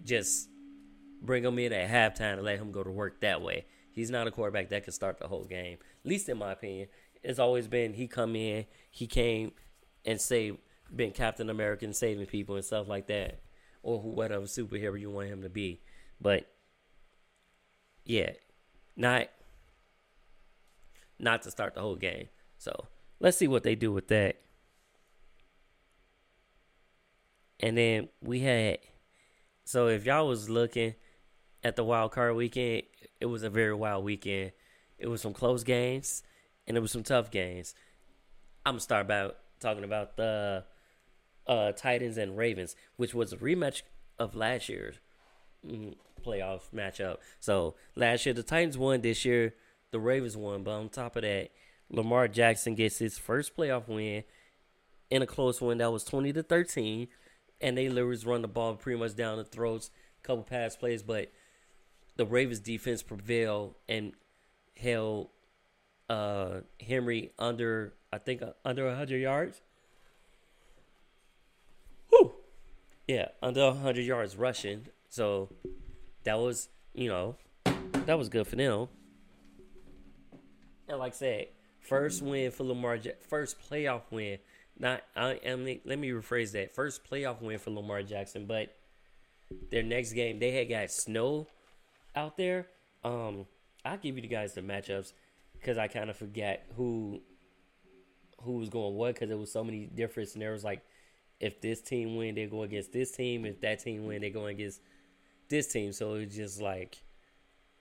[0.05, 0.48] just
[1.20, 3.64] bring him in at halftime and let him go to work that way.
[3.92, 5.79] He's not a quarterback that can start the whole game.
[6.05, 6.88] At least in my opinion,
[7.22, 9.53] it's always been he come in, he came
[10.04, 10.52] and say
[10.94, 13.40] been Captain American saving people and stuff like that,
[13.82, 15.80] or whatever superhero you want him to be.
[16.20, 16.46] But
[18.04, 18.32] yeah,
[18.96, 19.28] not
[21.18, 22.28] not to start the whole game.
[22.58, 22.86] So
[23.20, 24.36] let's see what they do with that.
[27.60, 28.78] And then we had
[29.64, 30.94] so if y'all was looking
[31.62, 32.82] at the wild card weekend,
[33.20, 34.52] it was a very wild weekend.
[34.98, 36.22] It was some close games
[36.66, 37.74] and it was some tough games.
[38.66, 40.64] I'm gonna start about talking about the
[41.46, 43.83] uh, Titans and Ravens, which was a rematch
[44.18, 44.96] of last year's
[45.66, 45.94] mm,
[46.25, 47.16] playoff matchup.
[47.40, 49.01] So last year the Titans won.
[49.01, 49.55] This year
[49.90, 50.62] the Ravens won.
[50.62, 51.51] But on top of that,
[51.90, 54.25] Lamar Jackson gets his first playoff win
[55.11, 57.09] in a close one that was twenty to thirteen,
[57.61, 59.90] and they literally run the ball pretty much down the throats.
[60.22, 61.33] A couple pass plays, but
[62.16, 64.12] the Ravens defense prevailed and
[64.77, 65.29] held
[66.09, 69.61] uh, Henry under I think uh, under hundred yards.
[72.11, 72.33] Whew.
[73.09, 74.87] Yeah, under hundred yards rushing.
[75.09, 75.48] So
[76.25, 77.37] that was you know
[78.07, 78.88] that was good for them.
[80.88, 81.46] And like I said,
[81.81, 82.98] first win for Lamar,
[83.29, 84.38] first playoff win.
[84.79, 86.75] Not I, mean, let me rephrase that.
[86.75, 88.75] First playoff win for Lamar Jackson, but
[89.70, 91.46] their next game they had got snow
[92.14, 92.66] out there.
[93.05, 93.46] Um,
[93.85, 95.12] I'll give you the guys the matchups
[95.55, 97.20] because I kind of forget who
[98.44, 100.64] who was going what because there was so many different scenarios.
[100.64, 100.83] Like
[101.40, 103.44] if this team win, they go against this team.
[103.44, 104.81] If that team win, they go against
[105.48, 105.92] this team.
[105.92, 107.02] So it's just like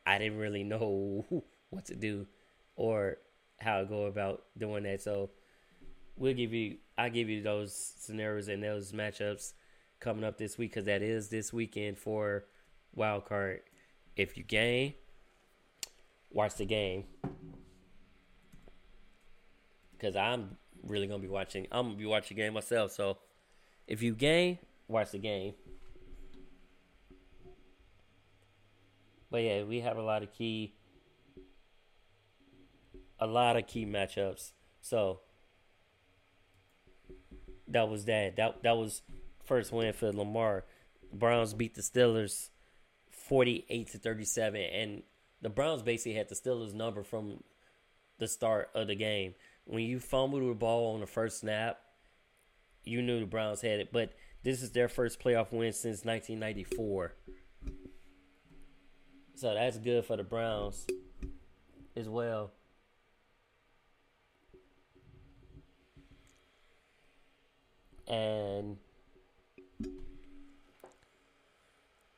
[0.05, 1.25] I didn't really know
[1.69, 2.27] what to do
[2.75, 3.17] or
[3.59, 5.01] how to go about doing that.
[5.01, 5.29] So
[6.15, 9.53] we'll give you I'll give you those scenarios and those matchups
[9.99, 12.45] coming up this week because that is this weekend for
[12.93, 13.61] wild card.
[14.15, 14.93] If you game,
[16.31, 17.05] watch the game
[20.01, 21.67] because I'm really gonna be watching.
[21.71, 22.91] I'm gonna be watching the game myself.
[22.91, 23.17] So
[23.87, 25.53] if you game, watch the game.
[29.29, 30.73] But yeah, we have a lot of key,
[33.19, 34.51] a lot of key matchups.
[34.81, 35.19] So
[37.67, 38.35] that was that.
[38.37, 39.03] That that was
[39.45, 40.65] first win for Lamar.
[41.13, 42.49] Browns beat the Steelers
[43.11, 45.03] forty eight to thirty seven, and
[45.41, 47.43] the Browns basically had the Steelers number from
[48.17, 49.33] the start of the game
[49.65, 51.79] when you fumbled the ball on the first snap,
[52.83, 53.91] you knew the Browns had it.
[53.91, 57.13] But this is their first playoff win since 1994.
[59.35, 60.85] So that's good for the Browns
[61.95, 62.51] as well.
[68.07, 68.77] And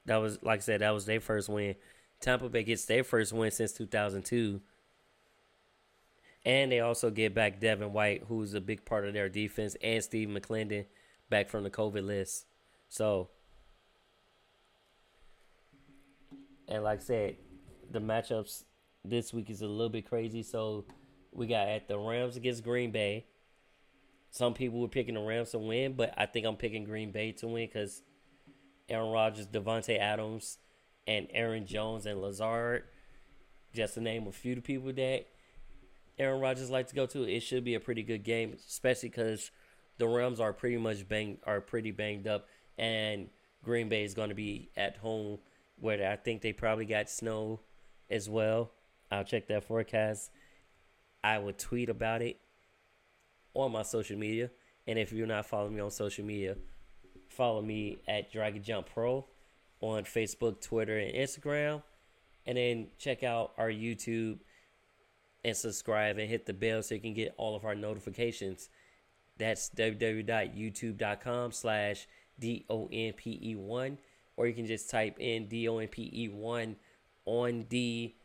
[0.06, 1.76] that was, like I said, that was their first win.
[2.20, 4.62] Tampa Bay gets their first win since 2002.
[6.46, 10.04] And they also get back Devin White, who's a big part of their defense, and
[10.04, 10.86] Steve McLendon
[11.30, 12.46] back from the COVID list.
[12.90, 13.30] So,
[16.68, 17.38] and like I said,
[17.90, 18.64] the matchups
[19.06, 20.44] this week is a little bit crazy.
[20.44, 20.86] So,
[21.36, 23.26] we got at the Rams against Green Bay.
[24.30, 27.32] Some people were picking the Rams to win, but I think I'm picking Green Bay
[27.34, 28.02] to win because
[28.90, 30.58] Aaron Rodgers, Davante Adams,
[31.08, 32.84] and Aaron Jones and Lazard,
[33.74, 35.28] just to name a few of people that
[36.20, 39.52] Aaron Rodgers likes to go to, it should be a pretty good game, especially because
[39.98, 42.48] the Rams are pretty much banged are pretty banged up,
[42.78, 43.30] and
[43.64, 45.40] Green Bay is going to be at home
[45.80, 47.60] where I think they probably got snow
[48.10, 48.72] as well.
[49.12, 50.32] I'll check that forecast.
[51.24, 52.40] I will tweet about it
[53.54, 54.50] on my social media.
[54.88, 56.58] And if you're not following me on social media,
[57.30, 59.26] follow me at Dragon Jump Pro
[59.80, 61.82] on Facebook, Twitter, and Instagram.
[62.46, 64.40] And then check out our YouTube
[65.44, 68.70] and subscribe and hit the bell so you can get all of our notifications.
[69.38, 72.08] That's www.youtube.com slash
[72.40, 73.98] D-O-N-P-E-1.
[74.36, 76.76] Or you can just type in D-O-N-P-E-1
[77.26, 78.16] on the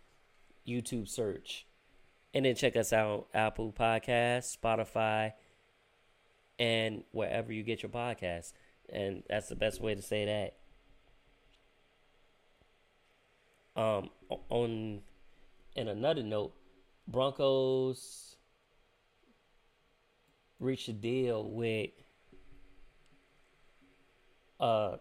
[0.67, 1.67] YouTube search.
[2.35, 5.33] And then check us out Apple Podcasts, Spotify,
[6.59, 8.53] and wherever you get your podcasts.
[8.91, 10.55] And that's the best way to say that.
[13.81, 14.11] Um,
[14.49, 15.03] on
[15.77, 16.53] in another note,
[17.09, 18.37] Broncos
[20.61, 21.91] reached a deal with
[24.61, 24.97] uh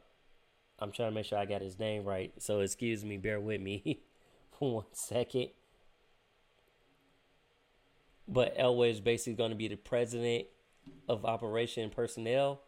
[0.80, 2.32] I'm trying to make sure I got his name right.
[2.38, 4.02] So excuse me, bear with me
[4.58, 5.50] for one second.
[8.28, 10.46] But Elway is basically going to be the president
[11.08, 12.62] of operation personnel,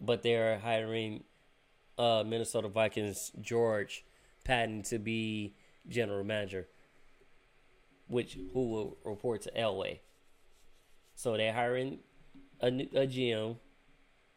[0.00, 1.24] but they're hiring
[1.98, 4.04] uh, Minnesota Vikings George
[4.44, 5.54] Paton to be
[5.88, 6.68] general manager,
[8.08, 10.00] which who will report to Elway.
[11.14, 11.98] So they're hiring
[12.60, 13.56] a, a GM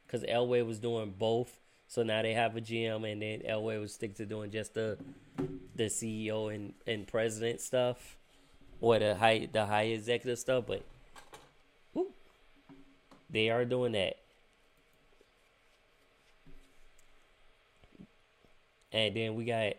[0.06, 1.58] because Elway was doing both.
[1.88, 4.98] So now they have a GM, and then Elway will stick to doing just the
[5.76, 8.18] the CEO and, and president stuff,
[8.80, 10.66] or the high the high executive stuff.
[10.68, 10.84] But
[11.94, 12.12] whew,
[13.30, 14.18] they are doing that.
[18.94, 19.74] And then we got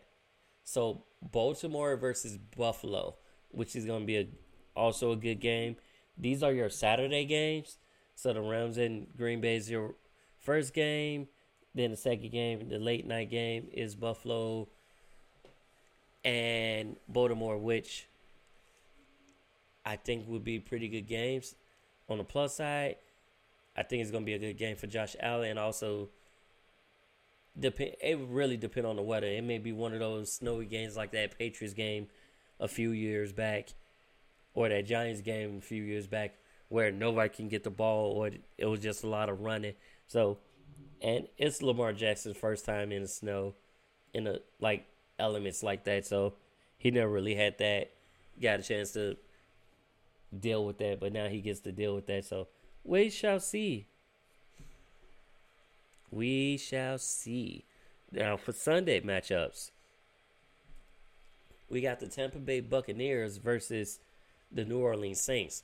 [0.64, 3.14] so Baltimore versus Buffalo,
[3.52, 4.26] which is going to be a,
[4.74, 5.76] also a good game.
[6.18, 7.78] These are your Saturday games.
[8.14, 9.94] So the Rams and Green Bay is your
[10.40, 11.28] first game.
[11.74, 14.68] Then the second game, the late night game, is Buffalo
[16.24, 18.08] and Baltimore, which
[19.84, 21.54] I think would be pretty good games.
[22.08, 22.96] On the plus side,
[23.76, 25.50] I think it's going to be a good game for Josh Allen.
[25.50, 26.10] And also,
[27.58, 27.92] depend.
[28.02, 29.26] It really depend on the weather.
[29.26, 32.08] It may be one of those snowy games like that Patriots game
[32.62, 33.74] a few years back,
[34.54, 36.36] or that Giants game a few years back,
[36.68, 39.74] where nobody can get the ball, or it was just a lot of running.
[40.06, 40.38] So,
[41.02, 43.54] and it's Lamar Jackson's first time in the snow,
[44.14, 44.86] in a like
[45.18, 46.06] elements like that.
[46.06, 46.34] So
[46.78, 47.90] he never really had that,
[48.40, 49.16] got a chance to
[50.38, 52.24] deal with that, but now he gets to deal with that.
[52.24, 52.48] So
[52.84, 53.86] we shall see.
[56.10, 57.64] We shall see.
[58.10, 59.70] Now for Sunday matchups,
[61.72, 63.98] we got the Tampa Bay Buccaneers versus
[64.52, 65.62] the New Orleans Saints.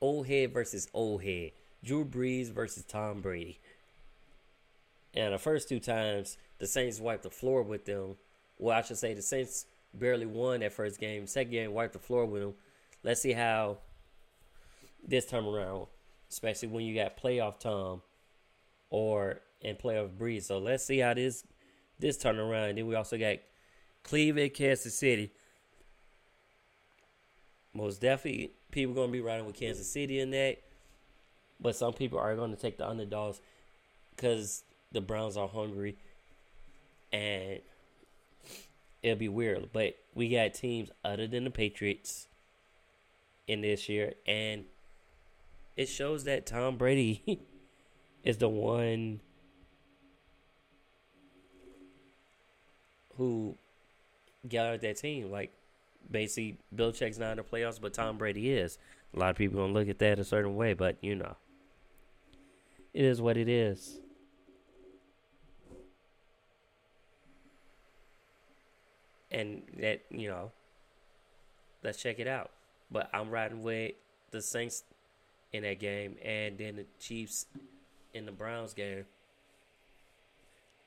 [0.00, 1.52] Old head versus old head.
[1.84, 3.60] Drew Brees versus Tom Brady.
[5.14, 8.16] And the first two times, the Saints wiped the floor with them.
[8.58, 11.28] Well, I should say the Saints barely won that first game.
[11.28, 12.54] Second game, wiped the floor with them.
[13.04, 13.78] Let's see how
[15.06, 15.86] this time around,
[16.28, 18.02] especially when you got playoff Tom
[18.90, 20.42] or in playoff Brees.
[20.42, 21.44] So let's see how this
[22.00, 22.78] this turn around.
[22.78, 23.36] Then we also got
[24.06, 25.32] Cleveland, Kansas City.
[27.74, 30.58] Most definitely, people going to be riding with Kansas City in that.
[31.60, 33.40] But some people are going to take the underdogs
[34.14, 35.96] because the Browns are hungry.
[37.12, 37.60] And
[39.02, 39.70] it'll be weird.
[39.72, 42.28] But we got teams other than the Patriots
[43.48, 44.14] in this year.
[44.24, 44.66] And
[45.76, 47.40] it shows that Tom Brady
[48.22, 49.20] is the one
[53.16, 53.56] who
[54.48, 55.30] gathered that team.
[55.30, 55.52] Like,
[56.10, 58.78] basically, Belichick's not in the playoffs, but Tom Brady is.
[59.14, 61.36] A lot of people gonna look at that a certain way, but you know,
[62.92, 64.00] it is what it is.
[69.30, 70.50] And that you know,
[71.82, 72.50] let's check it out.
[72.90, 73.92] But I'm riding with
[74.30, 74.84] the Saints
[75.52, 77.46] in that game, and then the Chiefs
[78.14, 79.04] in the Browns game.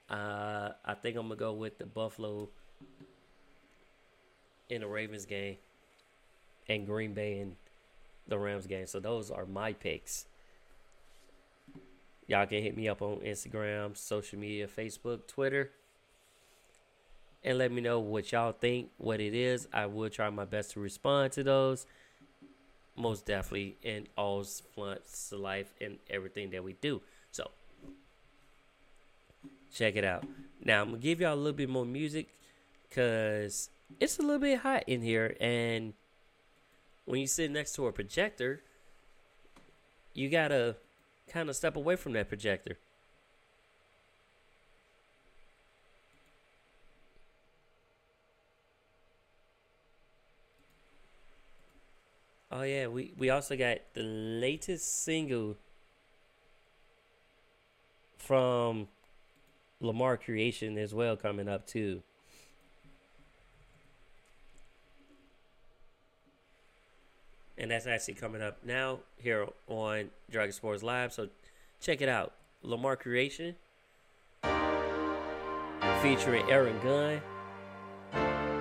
[0.10, 2.50] Uh, I think I'm gonna go with the Buffalo
[4.70, 5.58] in the Ravens game,
[6.68, 7.56] and Green Bay in
[8.28, 8.86] the Rams game.
[8.86, 10.26] So those are my picks.
[12.28, 15.72] Y'all can hit me up on Instagram, social media, Facebook, Twitter,
[17.44, 19.68] and let me know what y'all think, what it is.
[19.74, 21.88] I will try my best to respond to those.
[22.96, 27.02] Most definitely in all fronts of life and everything that we do.
[27.32, 27.50] So
[29.74, 30.26] check it out.
[30.64, 32.28] Now I'm gonna give y'all a little bit more music
[32.88, 35.94] because it's a little bit hot in here, and
[37.06, 38.62] when you sit next to a projector,
[40.14, 40.76] you gotta
[41.28, 42.78] kind of step away from that projector.
[52.52, 55.58] Oh yeah, we we also got the latest single
[58.18, 58.88] from
[59.80, 62.02] Lamar Creation as well coming up too.
[67.60, 71.12] And that's actually coming up now here on Dragon Sports Live.
[71.12, 71.28] So
[71.82, 72.34] check it out.
[72.64, 73.56] Lamar Creation
[76.02, 77.22] featuring Aaron Gunn.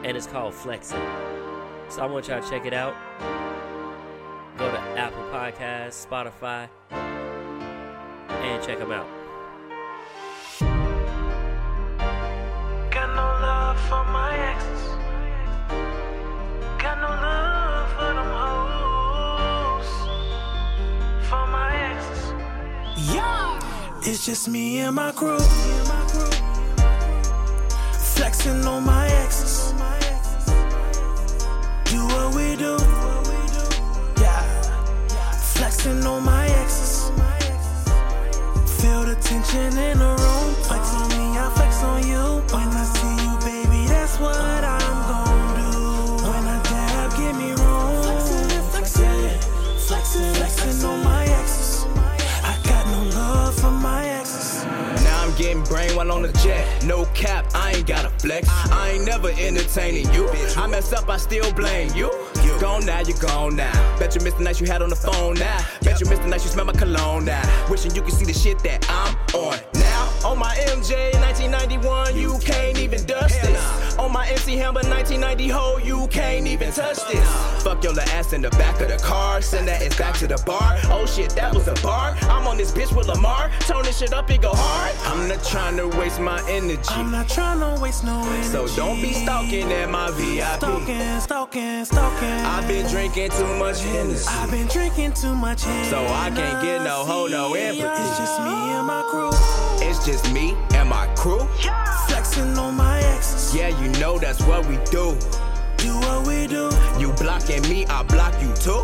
[0.05, 1.01] And it's called Flexing.
[1.88, 2.94] So I want y'all to check it out.
[4.59, 9.07] Go to Apple Podcasts, Spotify, and check them out.
[12.90, 14.47] Got no love for my
[22.99, 23.61] Yeah.
[24.03, 25.38] It's just me and my crew.
[28.14, 29.72] Flexing on my exes.
[31.84, 32.76] Do what we do.
[34.20, 34.42] Yeah.
[35.55, 37.12] Flexing on my exes.
[38.80, 40.55] Feel the tension in the room.
[40.64, 41.58] Flex on me, I
[55.89, 56.84] I'm while on the jet.
[56.84, 58.49] No cap, I ain't gotta flex.
[58.70, 60.28] I ain't never entertaining you.
[60.57, 62.11] I mess up, I still blame you.
[62.61, 63.99] Gone now, you gone now.
[64.01, 65.64] Bet you missed the night you had on the phone now.
[65.82, 67.41] Bet you missed the night you smell my cologne now.
[67.70, 70.28] Wishing you could see the shit that I'm on now.
[70.28, 73.78] On my MJ 1991, you can't even dust this.
[73.99, 77.28] On my MC Hammer 1990 hole, you can't even touch this.
[77.64, 79.42] Fuck your little ass in the back of the car.
[79.42, 80.78] Send that ass back to the bar.
[80.84, 82.16] Oh shit, that was a bar.
[82.22, 83.51] I'm on this bitch with Lamar.
[83.61, 84.94] Turn this shit up, it go hard.
[85.05, 86.80] I'm not trying to waste my energy.
[86.90, 88.44] I'm not trying to waste no energy.
[88.44, 90.57] So don't be stalking at my VIP.
[90.59, 92.28] Stalking, stalking, stalking.
[92.28, 94.28] I've been drinking too much Hennessy.
[94.28, 95.90] I've been drinking too much Hennessy.
[95.90, 97.82] So I can't get no hoe, no empathy.
[97.82, 99.30] It's just me and my crew.
[99.86, 101.46] It's just me and my crew.
[102.07, 102.88] Flexing on my
[103.19, 103.55] exes.
[103.55, 105.16] Yeah, you know that's what we do.
[105.77, 106.71] Do what we do.
[106.99, 108.83] You blocking me, I block you too.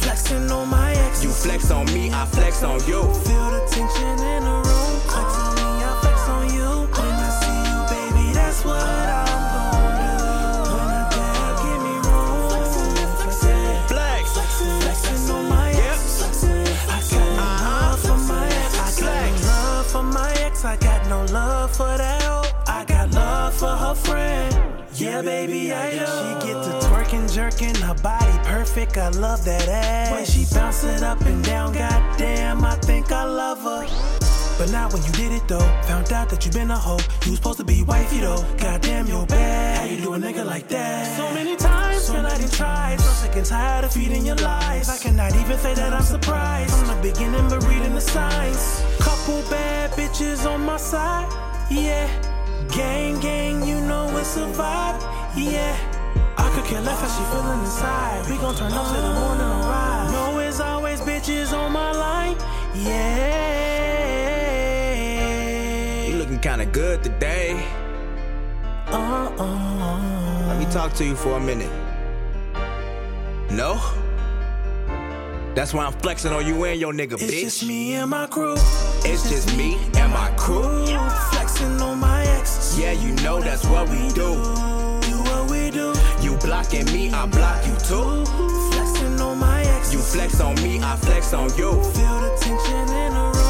[0.00, 1.24] Flexing on my exes.
[1.24, 3.02] You flex on me, I flex on you.
[3.26, 4.94] Feel the tension in the room.
[5.12, 6.70] Flex on me, I flex on you.
[6.96, 8.82] When I see you, baby, that's what
[9.20, 10.14] I'm gon' do.
[10.76, 12.50] When I dab, give me room.
[12.72, 14.24] Flexing, flexing, Flex.
[14.84, 16.44] flexing on my exes.
[16.44, 18.74] I got no love for my ex.
[18.74, 20.64] I got no love for my ex.
[20.64, 22.21] I got no love for that
[23.62, 24.52] for her friend.
[24.94, 25.98] Yeah, baby, I do.
[25.98, 28.96] She get to twerking, jerking, her body perfect.
[28.96, 30.10] I love that ass.
[30.10, 33.86] When she bounce it up and down, goddamn, I think I love her.
[34.58, 35.70] But not when you did it though.
[35.90, 36.98] Found out that you been a hoe.
[37.24, 38.42] You was supposed to be wifey though.
[38.58, 39.78] Goddamn, you're bad.
[39.78, 41.16] How you do a nigga like that?
[41.16, 43.00] So many times, girl, I done tried.
[43.00, 44.88] So sick and tired of feeding your lies.
[44.88, 46.74] I cannot even say that I'm surprised.
[46.74, 48.82] From the beginning, but reading the signs.
[48.98, 51.30] Couple bad bitches on my side.
[51.70, 52.31] Yeah.
[52.70, 55.00] Gang, gang, you know it's a vibe.
[55.36, 55.76] Yeah.
[56.36, 58.26] I could care less how she feeling inside.
[58.30, 60.10] We gon' turn up till the morning arrive.
[60.12, 62.36] Know it's always bitches on my line.
[62.74, 63.32] Yeah.
[66.06, 67.62] You looking kinda good today.
[68.88, 70.46] Uh-uh.
[70.48, 71.70] Let me talk to you for a minute.
[73.50, 73.80] No?
[75.54, 77.42] That's why I'm flexing on you and your nigga, It's bitch.
[77.42, 78.56] It's just me and my crew.
[79.04, 80.86] It's just me and my crew.
[81.30, 82.11] Flexing on my
[82.42, 82.78] exes.
[82.78, 84.30] Yeah, you know that's what we do.
[85.08, 85.94] Do what we do.
[86.20, 88.24] You blocking me, I block you too.
[88.72, 89.92] Flexing on my exes.
[89.94, 91.70] You flex on me, I flex on you.
[91.94, 93.41] Feel the tension in the room.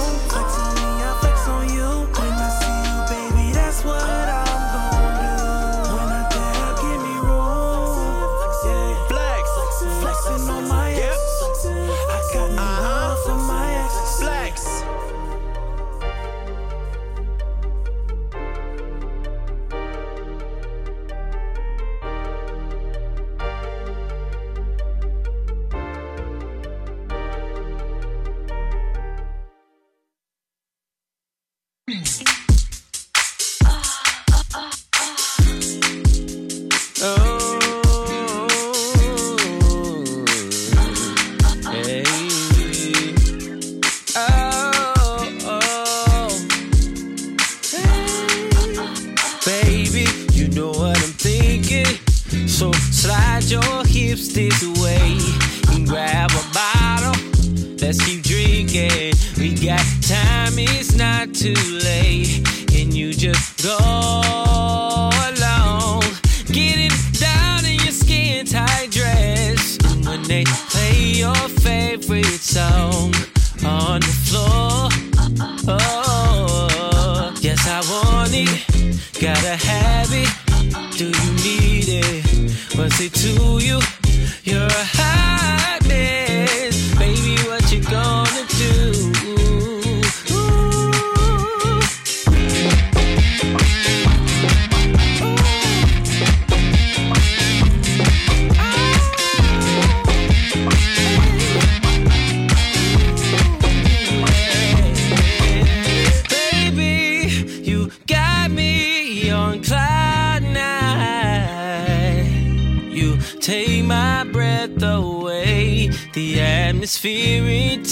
[53.41, 55.19] Slide your hips this way
[55.75, 57.15] and grab a bottle.
[57.81, 59.15] Let's keep drinking.
[59.39, 62.47] We got time, it's not too late.
[62.75, 63.77] And you just go
[65.31, 66.03] along.
[66.47, 69.79] Getting down in your skin tight dress.
[69.85, 73.15] And when they play your favorite song
[73.65, 74.89] on the floor.
[75.69, 78.73] Oh, yes, I want it.
[79.21, 80.02] Gotta have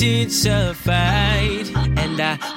[0.02, 1.66] atmosphere intensified.
[1.98, 2.49] And I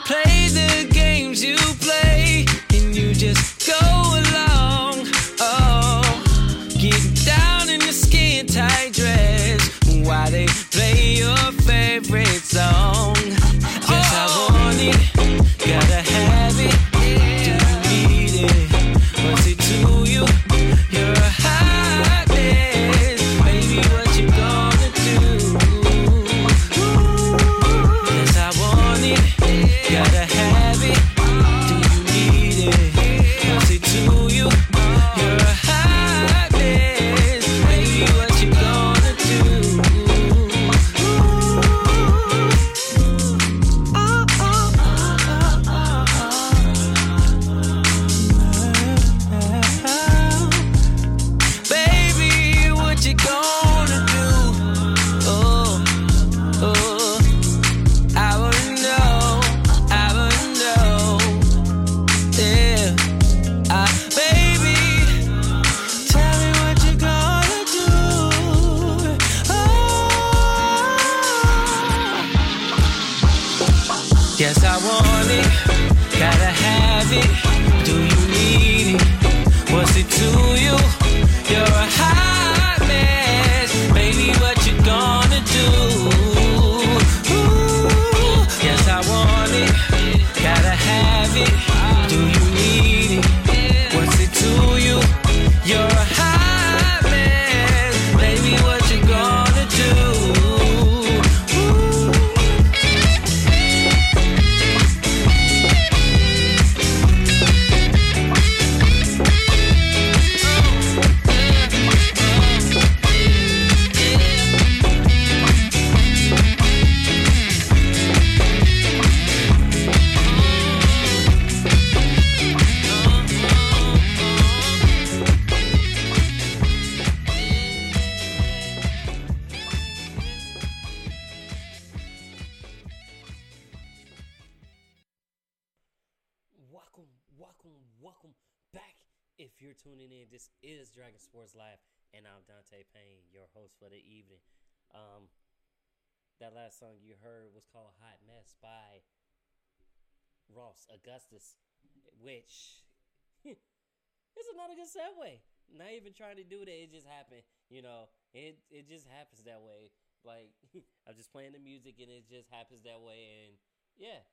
[155.04, 155.44] good segue.
[155.74, 157.44] Not even trying to do that; it just happened.
[157.70, 159.92] You know, it it just happens that way.
[160.24, 160.56] Like
[161.08, 163.48] I'm just playing the music, and it just happens that way.
[163.48, 163.58] And
[163.98, 164.24] yeah,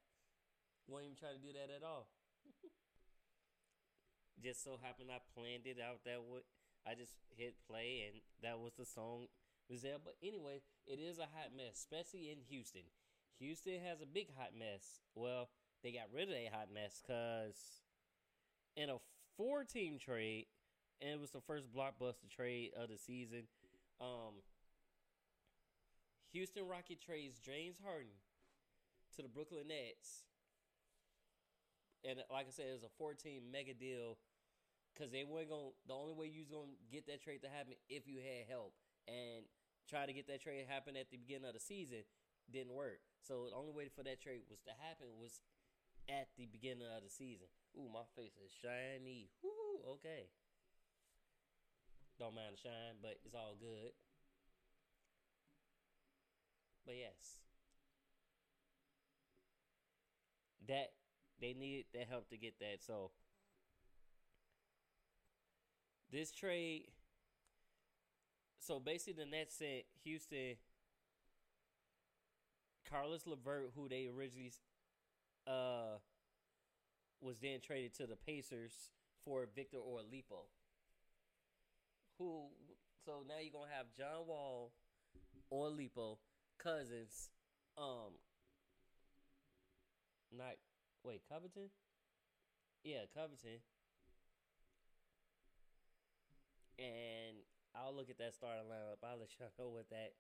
[0.87, 2.11] wasn't even try to do that at all
[4.43, 6.41] just so happened I planned it out that way.
[6.87, 9.29] I just hit play and that was the song
[9.69, 10.01] was there.
[10.03, 12.89] But anyway, it is a hot mess, especially in Houston.
[13.39, 15.01] Houston has a big hot mess.
[15.15, 15.51] Well,
[15.83, 17.85] they got rid of a hot mess because
[18.77, 18.97] in a
[19.37, 20.47] four team trade,
[21.01, 23.45] and it was the first blockbuster trade of the season.
[24.01, 24.45] Um,
[26.33, 28.15] Houston Rocket trades James Harden
[29.17, 30.25] to the Brooklyn Nets.
[32.05, 34.17] And like I said, it was a 14 mega deal
[34.95, 35.73] because they weren't going.
[35.87, 38.73] The only way you was gonna get that trade to happen if you had help,
[39.07, 39.45] and
[39.89, 42.07] try to get that trade happen at the beginning of the season
[42.51, 43.01] didn't work.
[43.23, 45.41] So the only way for that trade was to happen was
[46.09, 47.47] at the beginning of the season.
[47.77, 49.31] Ooh, my face is shiny.
[49.43, 50.33] Woo, okay.
[52.21, 53.93] Don't mind the shine, but it's all good.
[56.85, 57.41] But yes,
[60.69, 60.93] that
[61.41, 62.85] they needed that help to get that.
[62.87, 63.13] So
[66.13, 66.89] this trade.
[68.59, 70.57] So basically, the Nets sent Houston
[72.91, 74.53] Caris LeVert, who they originally
[75.47, 75.97] uh
[77.23, 78.91] was then traded to the Pacers
[79.25, 80.45] for Victor Oladipo.
[82.21, 82.53] Who?
[83.07, 84.73] So now you're gonna have John Wall,
[85.51, 86.19] Oladipo,
[86.63, 87.31] Cousins,
[87.79, 88.13] um,
[90.31, 90.61] not
[91.03, 91.71] wait Covington,
[92.85, 93.65] yeah Covington,
[96.79, 97.41] and
[97.75, 99.01] I'll look at that starting lineup.
[99.03, 100.13] I'll let y'all know what that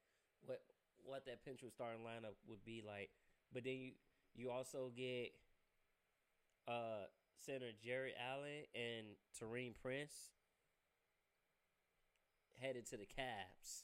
[0.46, 0.62] what
[1.04, 3.10] what that potential starting lineup would be like.
[3.52, 3.92] But then you
[4.34, 5.32] you also get
[6.66, 7.12] uh
[7.44, 10.32] center Jarrett Allen and Taurean Prince
[12.60, 13.82] headed to the Cavs.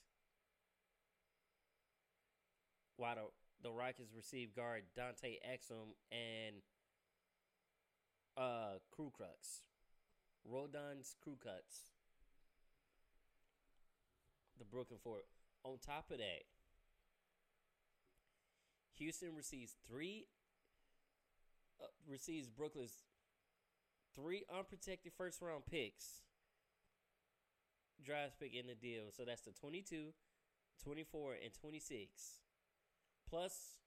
[2.97, 6.57] While the, the Rockets receive guard Dante Exum and
[8.37, 9.63] uh Kurucs.
[10.49, 11.91] Rodon's Crew Cuts.
[14.59, 15.27] The Brooklyn Fort.
[15.65, 16.45] On top of that,
[18.99, 20.27] Houston receives three
[21.83, 23.05] uh, receives Brooklyn's
[24.15, 26.23] three unprotected first round picks.
[28.05, 29.05] Draft pick in the deal.
[29.17, 30.13] So that's the 22,
[30.83, 32.09] 24, and 26.
[33.29, 33.79] Plus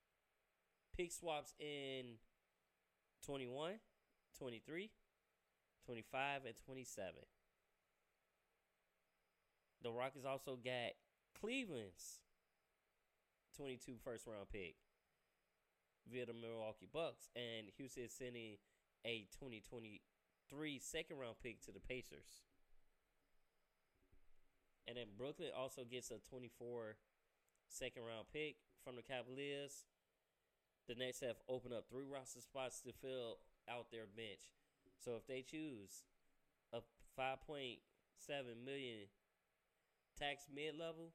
[0.95, 2.17] pick swaps in
[3.25, 3.73] 21,
[4.37, 4.89] 23,
[5.85, 7.13] 25, and 27.
[9.81, 10.91] The Rockets also got
[11.39, 12.19] Cleveland's
[13.55, 14.75] 22 first round pick
[16.11, 18.57] via the Milwaukee Bucks, and Houston is sending
[19.05, 22.48] a 2023 second round pick to the Pacers.
[24.89, 26.97] And then Brooklyn also gets a 24
[27.69, 29.85] second round pick from the Cavaliers.
[30.87, 33.37] The Nets have opened up three roster spots to fill
[33.69, 34.49] out their bench.
[34.97, 36.09] So if they choose
[36.73, 36.81] a
[37.13, 37.77] 5.7
[38.65, 39.05] million
[40.17, 41.13] tax mid level,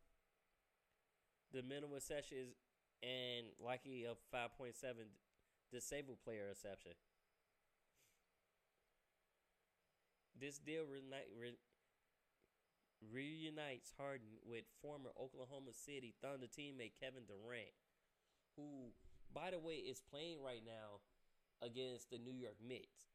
[1.53, 2.55] the minimum session is
[3.03, 4.71] and likely a 5.7
[5.73, 6.93] disabled player exception.
[10.41, 11.01] This deal re,
[13.13, 17.75] reunites Harden with former Oklahoma City Thunder teammate Kevin Durant,
[18.57, 18.93] who,
[19.35, 21.01] by the way, is playing right now
[21.63, 23.13] against the New York Knicks.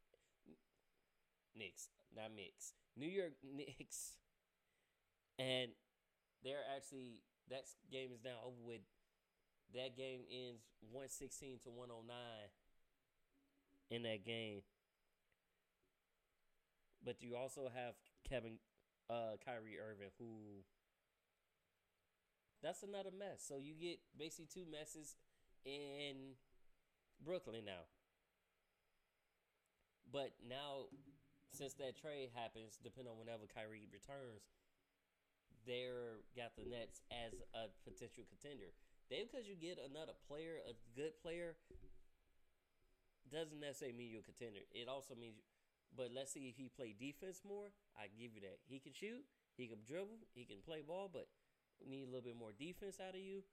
[1.56, 2.74] Knicks, not Knicks.
[2.96, 4.18] New York Knicks.
[5.38, 5.72] And
[6.44, 8.82] they're actually, that game is now over with.
[9.76, 12.10] That game ends 116 to 109
[13.92, 14.62] in that game.
[17.06, 17.94] But you also have
[18.28, 18.58] Kevin
[19.10, 20.64] uh Kyrie Irving who
[22.62, 23.40] that's another mess.
[23.40, 25.16] So you get basically two messes
[25.64, 26.36] in
[27.24, 27.88] Brooklyn now.
[30.12, 30.92] But now
[31.52, 34.46] since that trade happens, depending on whenever Kyrie returns,
[35.66, 38.72] they're got the Nets as a potential contender.
[39.10, 41.58] They because you get another player, a good player,
[43.32, 44.62] doesn't necessarily mean you're a contender.
[44.74, 45.42] It also means,
[45.96, 47.72] but let's see if he play defense more.
[47.98, 48.60] I give you that.
[48.68, 49.26] He can shoot,
[49.58, 51.28] he can dribble, he can play ball, but
[51.86, 53.44] need a little bit more defense out of you.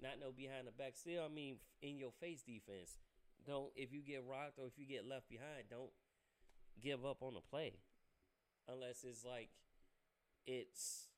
[0.00, 0.96] Not no behind the back.
[0.96, 2.96] Still, I mean, in your face defense.
[3.46, 5.92] Don't if you get rocked or if you get left behind, don't
[6.80, 7.80] give up on the play,
[8.68, 9.48] unless it's like
[10.46, 11.08] it's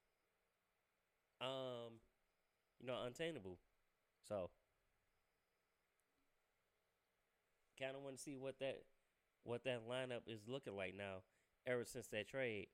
[1.40, 1.98] um
[2.80, 3.58] you know untainable.
[4.28, 4.50] So
[7.78, 8.82] kind of want to see what that
[9.44, 11.22] what that lineup is looking like now
[11.66, 12.68] ever since that trade.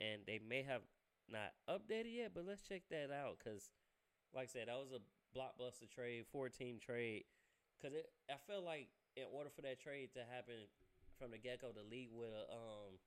[0.00, 0.82] And they may have
[1.30, 3.70] not updated yet but let's check that out because
[4.34, 5.02] like i said that was a
[5.36, 7.24] blockbuster trade four team trade.
[7.78, 10.68] Because it i felt like in order for that trade to happen
[11.18, 12.98] from the get-go the league would have um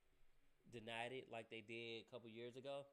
[0.72, 2.86] denied it like they did a couple years ago.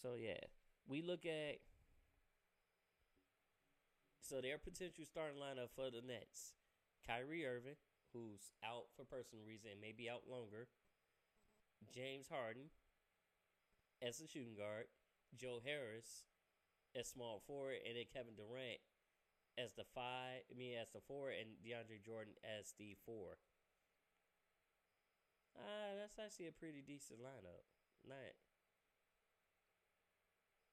[0.00, 0.40] So yeah,
[0.88, 1.58] we look at
[4.32, 6.56] so their potential starting lineup for the Nets:
[7.04, 7.76] Kyrie Irving,
[8.16, 10.72] who's out for personal reason, maybe out longer.
[11.92, 12.72] James Harden
[14.00, 14.88] as a shooting guard,
[15.36, 16.24] Joe Harris
[16.96, 18.80] as small forward, and then Kevin Durant
[19.60, 20.48] as the five.
[20.48, 23.36] I mean, as the four, and DeAndre Jordan as the four.
[25.60, 27.68] Ah, that's actually a pretty decent lineup.
[28.08, 28.32] Not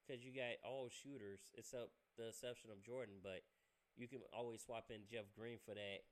[0.08, 3.48] because you got all shooters except the exception of Jordan, but
[3.96, 6.04] you can always swap in Jeff Green for that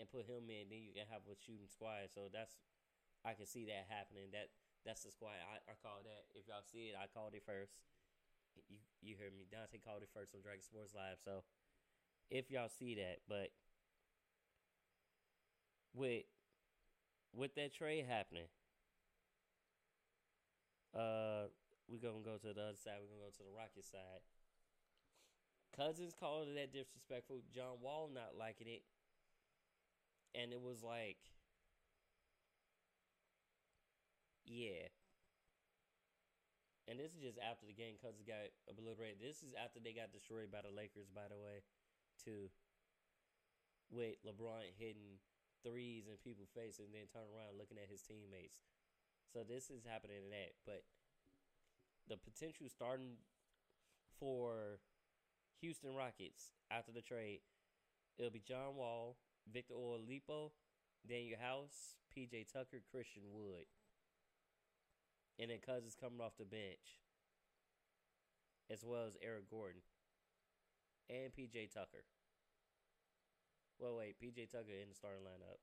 [0.00, 0.72] and put him in.
[0.72, 2.08] Then you can have a shooting squad.
[2.12, 2.56] So that's
[3.22, 4.32] I can see that happening.
[4.32, 4.48] That
[4.88, 6.32] that's the squad I, I call that.
[6.32, 7.84] If y'all see it, I called it first.
[8.68, 9.44] You you heard me.
[9.48, 11.20] Dante called it first on Dragon Sports Live.
[11.20, 11.44] So
[12.32, 13.52] if y'all see that, but
[15.92, 16.24] with
[17.32, 18.48] with that trade happening,
[20.96, 21.48] uh,
[21.88, 23.00] we're gonna go to the other side.
[23.00, 24.24] We're gonna go to the Rocket side.
[25.76, 27.40] Cousins called it that disrespectful.
[27.54, 28.82] John Wall not liking it,
[30.34, 31.16] and it was like,
[34.52, 34.92] Yeah.
[36.90, 39.22] And this is just after the game Cousins got obliterated.
[39.22, 41.64] This is after they got destroyed by the Lakers, by the way,
[42.20, 42.52] too.
[43.88, 45.22] With LeBron hitting
[45.64, 48.60] threes in people's face and then turn around looking at his teammates.
[49.30, 50.58] So this is happening in that.
[50.66, 50.84] But
[52.10, 53.22] the potential starting
[54.18, 54.82] for
[55.62, 57.40] Houston Rockets after the trade,
[58.18, 60.50] it'll be John Wall, Victor Oladipo,
[61.08, 63.70] Danuel House, PJ Tucker, Christian Wood.
[65.38, 66.98] And then Cousins coming off the bench.
[68.70, 69.82] As well as Eric Gordon.
[71.08, 72.04] And PJ Tucker.
[73.78, 75.62] Well, wait, PJ Tucker in the starting lineup.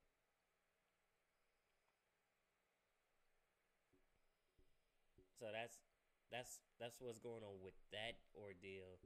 [5.40, 5.80] So that's
[6.32, 9.00] that's that's what's going on with that ordeal,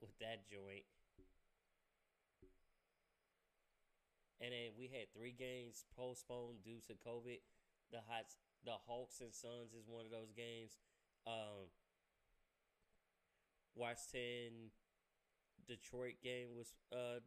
[0.00, 0.84] with that joint.
[4.40, 7.40] And then we had three games postponed due to COVID.
[7.90, 10.76] The Hots, the Hawks and Suns is one of those games.
[11.26, 11.72] Um,
[13.74, 14.70] Washington,
[15.66, 17.20] Detroit game was uh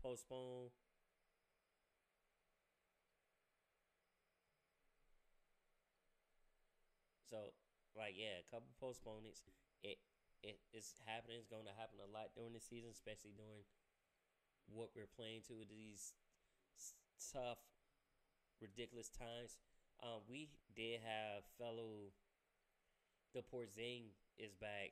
[0.00, 0.70] postponed.
[7.30, 7.36] So,
[7.96, 9.42] like, yeah, a couple postponements.
[9.84, 9.98] It
[10.42, 11.36] it is happening.
[11.38, 13.64] It's going to happen a lot during the season, especially during
[14.70, 16.14] what we're playing to these
[17.20, 17.58] tough,
[18.60, 19.58] ridiculous times.
[20.02, 22.12] Um, we did have fellow.
[23.32, 24.90] The Porzing is back,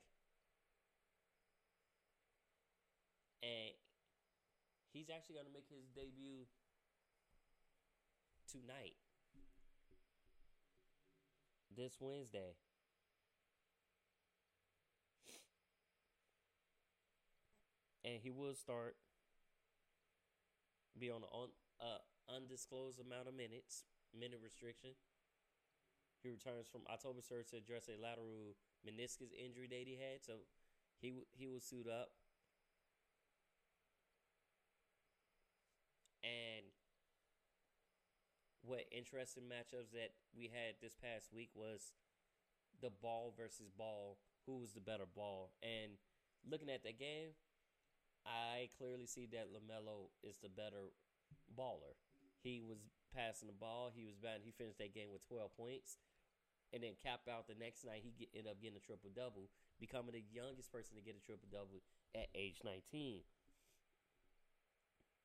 [3.43, 3.75] and
[4.93, 6.47] he's actually going to make his debut
[8.49, 8.95] tonight,
[11.75, 12.55] this Wednesday.
[18.09, 18.95] And he will start
[20.97, 23.85] be on an uh, undisclosed amount of minutes,
[24.17, 24.97] minute restriction.
[26.23, 30.49] He returns from October 3rd to address a lateral meniscus injury that he had, so
[30.99, 32.09] he he will suit up.
[36.25, 36.65] And
[38.65, 41.93] what interesting matchups that we had this past week was
[42.81, 44.17] the ball versus ball.
[44.45, 45.51] Who was the better ball?
[45.61, 45.93] And
[46.49, 47.37] looking at that game,
[48.29, 50.93] I clearly see that Lamelo is the better
[51.57, 51.97] baller.
[52.45, 52.77] He was
[53.09, 53.89] passing the ball.
[53.89, 54.45] He was bad.
[54.45, 55.97] He finished that game with twelve points,
[56.69, 58.05] and then capped out the next night.
[58.05, 59.49] He get, ended up getting a triple double,
[59.81, 61.81] becoming the youngest person to get a triple double
[62.13, 63.25] at age nineteen.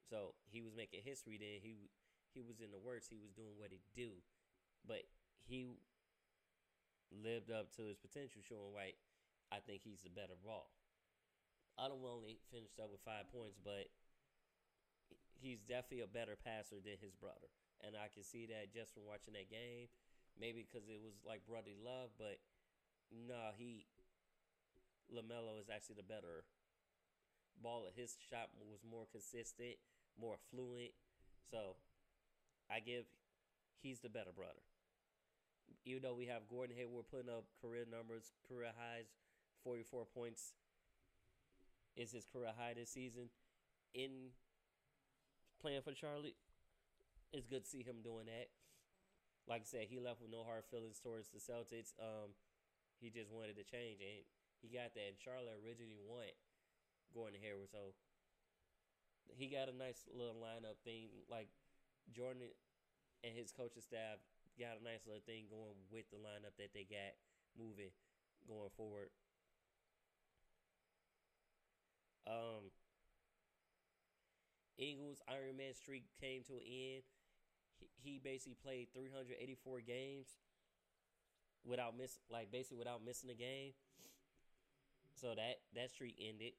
[0.08, 1.36] So he was making history.
[1.36, 1.92] Then he
[2.32, 3.12] he was in the works.
[3.12, 4.24] He was doing what he do,
[4.88, 5.04] but
[5.44, 5.68] he
[7.12, 8.96] lived up to his potential, showing right.
[9.52, 10.72] I think he's the better ball.
[11.78, 13.90] Otto only finished up with five points, but
[15.34, 17.50] he's definitely a better passer than his brother,
[17.82, 19.90] and I can see that just from watching that game.
[20.34, 22.42] Maybe because it was like brotherly love, but
[23.10, 23.86] no, he
[25.10, 26.42] Lamelo is actually the better
[27.62, 27.94] baller.
[27.94, 29.78] His shot was more consistent,
[30.18, 30.90] more fluent.
[31.50, 31.78] So
[32.70, 33.06] I give
[33.78, 34.62] he's the better brother.
[35.84, 39.06] Even though we have Gordon Hayward putting up career numbers, career highs,
[39.62, 40.54] forty four points
[41.96, 43.30] is his career high this season
[43.94, 44.34] in
[45.60, 46.36] playing for Charlotte.
[47.32, 48.50] It's good to see him doing that.
[49.46, 51.92] Like I said, he left with no hard feelings towards the Celtics.
[52.00, 52.32] Um,
[53.00, 54.24] he just wanted to change, and
[54.62, 55.08] he got that.
[55.12, 56.38] And Charlotte originally wanted
[57.12, 57.94] going to Hayward, so
[59.28, 61.12] he got a nice little lineup thing.
[61.28, 61.48] Like
[62.10, 62.50] Jordan
[63.22, 64.20] and his coaching staff
[64.58, 67.18] got a nice little thing going with the lineup that they got
[67.58, 67.92] moving
[68.46, 69.10] going forward.
[72.26, 72.72] Um,
[74.78, 77.02] Ingles Iron Man streak came to an end.
[77.78, 80.28] He, he basically played 384 games
[81.64, 83.72] without miss, like basically without missing a game.
[85.14, 86.52] So that that streak ended,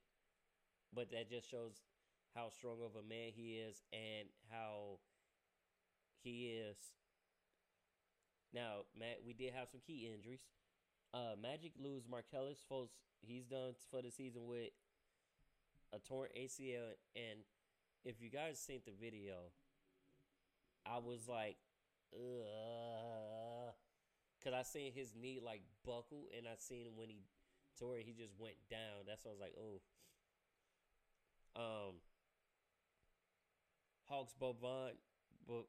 [0.93, 1.81] but that just shows
[2.33, 4.99] how strong of a man he is and how
[6.23, 6.77] he is.
[8.53, 10.39] Now, Matt, we did have some key injuries.
[11.13, 12.95] Uh, Magic lose Markelle Fultz.
[13.21, 14.71] He's done for the season with
[15.95, 16.93] a torn ACL.
[17.15, 17.39] And
[18.03, 19.51] if you guys seen the video,
[20.85, 21.57] I was like,
[22.13, 23.73] ugh.
[24.37, 27.21] Because I seen his knee like buckle, and I seen when he
[27.79, 29.07] tore it, he just went down.
[29.07, 29.81] That's why I was like, oh.
[31.55, 31.95] Um,
[34.07, 34.91] Hawks Boban,
[35.47, 35.65] Bo,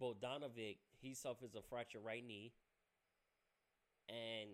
[0.00, 2.52] Bogdanovic, he suffers a fractured right knee.
[4.08, 4.50] And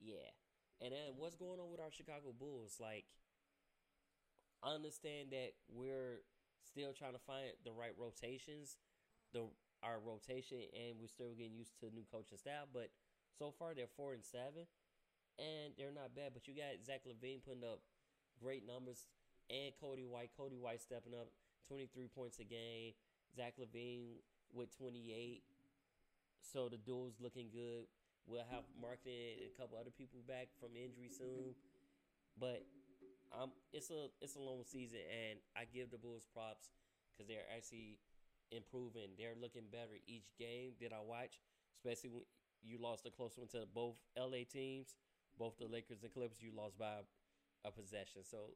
[0.00, 0.30] yeah.
[0.80, 2.78] And then what's going on with our Chicago Bulls?
[2.80, 3.04] Like,
[4.62, 6.22] I understand that we're
[6.62, 8.78] still trying to find the right rotations,
[9.34, 9.50] the
[9.82, 12.70] our rotation, and we're still getting used to new coaching staff.
[12.72, 12.94] But
[13.34, 14.70] so far, they're four and seven,
[15.38, 16.30] and they're not bad.
[16.34, 17.82] But you got Zach LaVine putting up
[18.38, 19.10] great numbers,
[19.50, 20.30] and Coby White.
[20.38, 21.34] Coby White stepping up,
[21.66, 22.94] twenty three points a game.
[23.34, 24.22] Zach LaVine
[24.54, 25.42] with twenty eight.
[26.38, 27.90] So the duel's looking good.
[28.26, 31.58] We'll have marketing and a couple other people back from injury soon,
[32.38, 32.62] but
[33.32, 36.70] um, it's a it's a long season, and I give the Bulls props
[37.12, 37.98] because they're actually
[38.50, 39.16] improving.
[39.16, 41.40] They're looking better each game that I watch,
[41.80, 42.24] especially when
[42.62, 44.94] you lost a close one to both LA teams,
[45.38, 46.42] both the Lakers and Clippers.
[46.42, 47.02] You lost by
[47.64, 48.54] a possession, so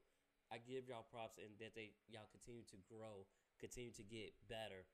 [0.52, 3.24] I give y'all props and that they y'all continue to grow,
[3.58, 4.84] continue to get better,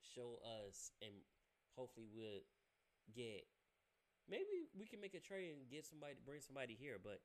[0.00, 1.12] show us, and
[1.74, 2.46] hopefully we'll
[3.14, 3.44] get.
[4.30, 7.20] Maybe we can make a trade and get somebody, bring somebody here, but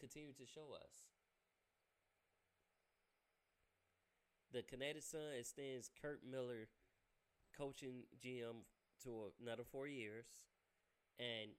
[0.00, 1.06] continue to show us.
[4.56, 6.72] The Connecticut Sun extends Curt Miller
[7.52, 8.64] coaching GM
[9.04, 10.24] to another four years.
[11.20, 11.52] And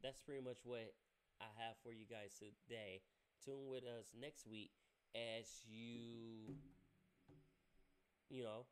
[0.00, 0.94] that's pretty much what
[1.42, 3.02] I have for you guys today.
[3.44, 4.70] Tune with us next week
[5.10, 6.54] as you,
[8.30, 8.62] you know,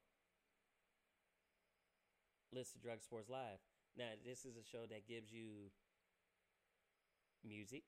[2.54, 3.58] listen to Dragon Sports Live.
[3.98, 5.74] Now, this is a show that gives you
[7.42, 7.82] music.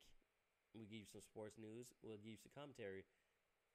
[0.74, 1.94] We give you some sports news.
[2.02, 3.06] We'll give you some commentary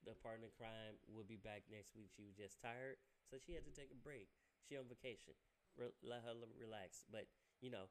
[0.06, 2.14] the partner crime will be back next week.
[2.14, 4.30] She was just tired, so she had to take a break.
[4.62, 5.34] She on vacation.
[5.76, 7.04] Re- let her relax.
[7.10, 7.26] But
[7.60, 7.90] you know,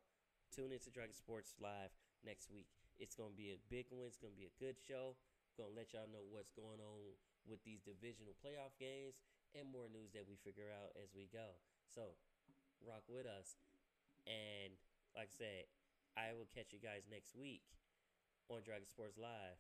[0.55, 1.91] tune into Dragon Sports Live
[2.23, 2.71] next week.
[2.97, 4.07] It's gonna be a big one.
[4.07, 5.19] It's gonna be a good show.
[5.59, 9.21] Gonna let y'all know what's going on with these divisional playoff games
[9.55, 11.59] and more news that we figure out as we go.
[11.87, 12.19] So,
[12.83, 13.59] rock with us.
[14.27, 14.75] And
[15.15, 15.63] like I said,
[16.17, 17.63] I will catch you guys next week
[18.49, 19.59] on Dragon Sports Live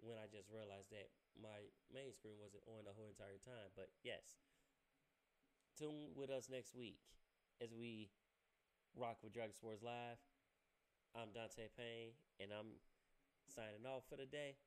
[0.00, 3.74] when I just realized that my main screen wasn't on the whole entire time.
[3.74, 4.38] But yes,
[5.78, 7.02] tune with us next week
[7.62, 8.10] as we
[8.94, 10.18] rock with Dragon Sports Live.
[11.14, 12.82] I'm Dante Payne, and I'm
[13.46, 14.58] signing off for the day.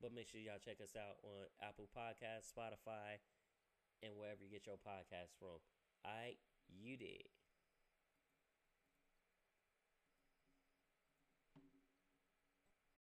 [0.00, 3.20] But make sure y'all check us out on Apple Podcasts, Spotify,
[4.00, 5.60] and wherever you get your podcasts from.
[6.00, 6.40] Right,
[6.72, 7.28] you did.